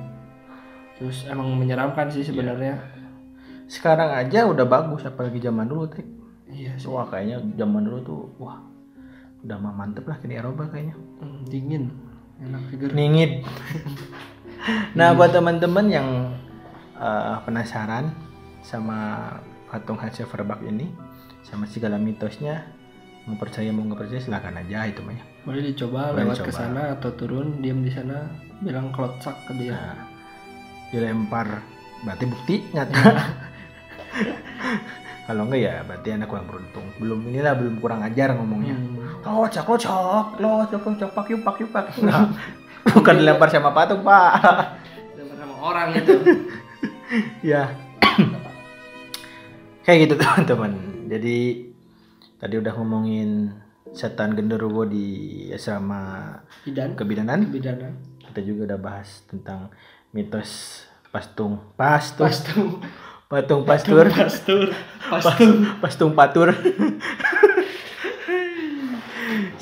Terus 0.97 1.29
emang 1.29 1.53
menyeramkan 1.53 2.09
sih 2.09 2.25
sebenarnya. 2.25 2.81
Sekarang 3.69 4.17
aja 4.17 4.49
udah 4.49 4.65
bagus 4.65 5.05
apalagi 5.05 5.43
zaman 5.43 5.69
dulu, 5.69 5.91
Trik. 5.93 6.09
Iya 6.49 6.79
sih. 6.81 6.89
Wah, 6.89 7.05
kayaknya 7.05 7.43
zaman 7.59 7.85
dulu 7.85 7.99
tuh 8.01 8.21
wah 8.41 8.72
udah 9.43 9.59
mah 9.59 9.75
mantep 9.75 10.07
lah 10.07 10.19
di 10.23 10.39
Eropa 10.39 10.71
kayaknya. 10.71 10.95
Hmm, 11.19 11.43
dingin. 11.51 11.91
Enak 12.43 12.63
figur. 12.71 12.91
Ningit. 12.95 13.43
nah, 14.99 15.15
buat 15.15 15.35
teman-teman 15.35 15.87
yang 15.91 16.09
eh, 16.99 17.37
penasaran 17.43 18.15
sama 18.63 19.31
patung. 19.71 19.99
Verbak 19.99 20.63
ini 20.63 20.87
sama 21.43 21.67
segala 21.67 21.99
mitosnya 21.99 22.63
mau 23.23 23.39
percaya 23.39 23.71
mau 23.71 23.87
nggak 23.87 24.01
percaya 24.03 24.19
silahkan 24.19 24.59
aja 24.59 24.91
itu 24.91 25.01
mah 25.03 25.15
ya. 25.15 25.25
Boleh 25.47 25.63
dicoba 25.63 26.11
Boleh 26.11 26.27
lewat 26.27 26.39
ke 26.43 26.53
sana 26.55 26.83
atau 26.99 27.11
turun 27.15 27.63
diam 27.63 27.83
di 27.83 27.91
sana 27.91 28.27
bilang 28.59 28.91
klotsak 28.91 29.47
ke 29.47 29.53
dia. 29.59 29.75
Nah, 29.75 29.99
dilempar 30.91 31.63
berarti 32.03 32.25
bukti 32.27 32.55
nyata. 32.75 33.03
Kalau 35.31 35.47
enggak 35.47 35.61
ya 35.63 35.75
berarti 35.87 36.09
anak 36.11 36.27
kurang 36.27 36.47
beruntung. 36.51 36.87
Belum 36.99 37.23
inilah 37.31 37.55
belum 37.55 37.79
kurang 37.79 38.03
ajar 38.03 38.35
ngomongnya. 38.35 38.75
Hmm. 38.75 39.02
Locok, 39.23 39.67
locok, 39.71 40.27
locok, 40.43 40.83
locok, 40.83 41.11
pak 41.15 41.27
yuk, 41.31 41.41
pak 41.47 41.57
yuk, 41.63 41.71
pak. 41.71 41.85
Nah, 42.07 42.27
bukan 42.91 43.15
dilempar 43.23 43.47
sama 43.47 43.71
patung, 43.71 44.03
Pak. 44.03 44.31
Dengar 45.15 45.37
sama 45.39 45.55
orang 45.63 45.89
itu. 45.95 46.15
ya. 47.55 47.71
Kayak 49.87 49.99
gitu 50.05 50.15
teman-teman. 50.19 50.73
Jadi 51.07 51.39
tadi 52.39 52.55
udah 52.59 52.73
ngomongin 52.75 53.55
setan 53.95 54.35
genderuwo 54.35 54.83
di 54.83 55.07
asrama 55.55 56.35
Bidan. 56.67 56.99
kebidanan. 56.99 57.47
Bidanan. 57.47 57.93
Kita 58.19 58.41
juga 58.43 58.75
udah 58.75 58.79
bahas 58.81 59.23
tentang 59.31 59.71
mitos 60.11 60.83
pastung, 61.13 61.61
pastung, 61.77 62.27
Pastung. 62.27 62.71
patung 63.29 63.63
pastur, 63.63 64.09
Pastur. 64.09 64.73
Pastung. 65.07 65.55
pastung 65.79 66.11
patur. 66.17 66.49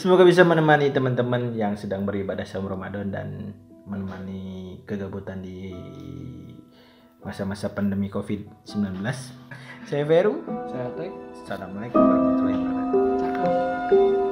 Semoga 0.00 0.24
bisa 0.24 0.48
menemani 0.48 0.88
teman-teman 0.88 1.52
yang 1.52 1.76
sedang 1.76 2.08
beribadah 2.08 2.48
selama 2.48 2.72
Ramadan 2.72 3.12
dan 3.12 3.52
menemani 3.84 4.80
kegabutan 4.88 5.44
di 5.44 5.76
masa-masa 7.20 7.68
pandemi 7.76 8.08
COVID-19. 8.08 8.96
Saya 9.84 10.04
Veru. 10.08 10.40
Saya 10.72 10.88
tek. 10.96 11.12
Assalamualaikum 11.44 12.00
warahmatullahi 12.00 12.56
wabarakatuh. 12.64 14.29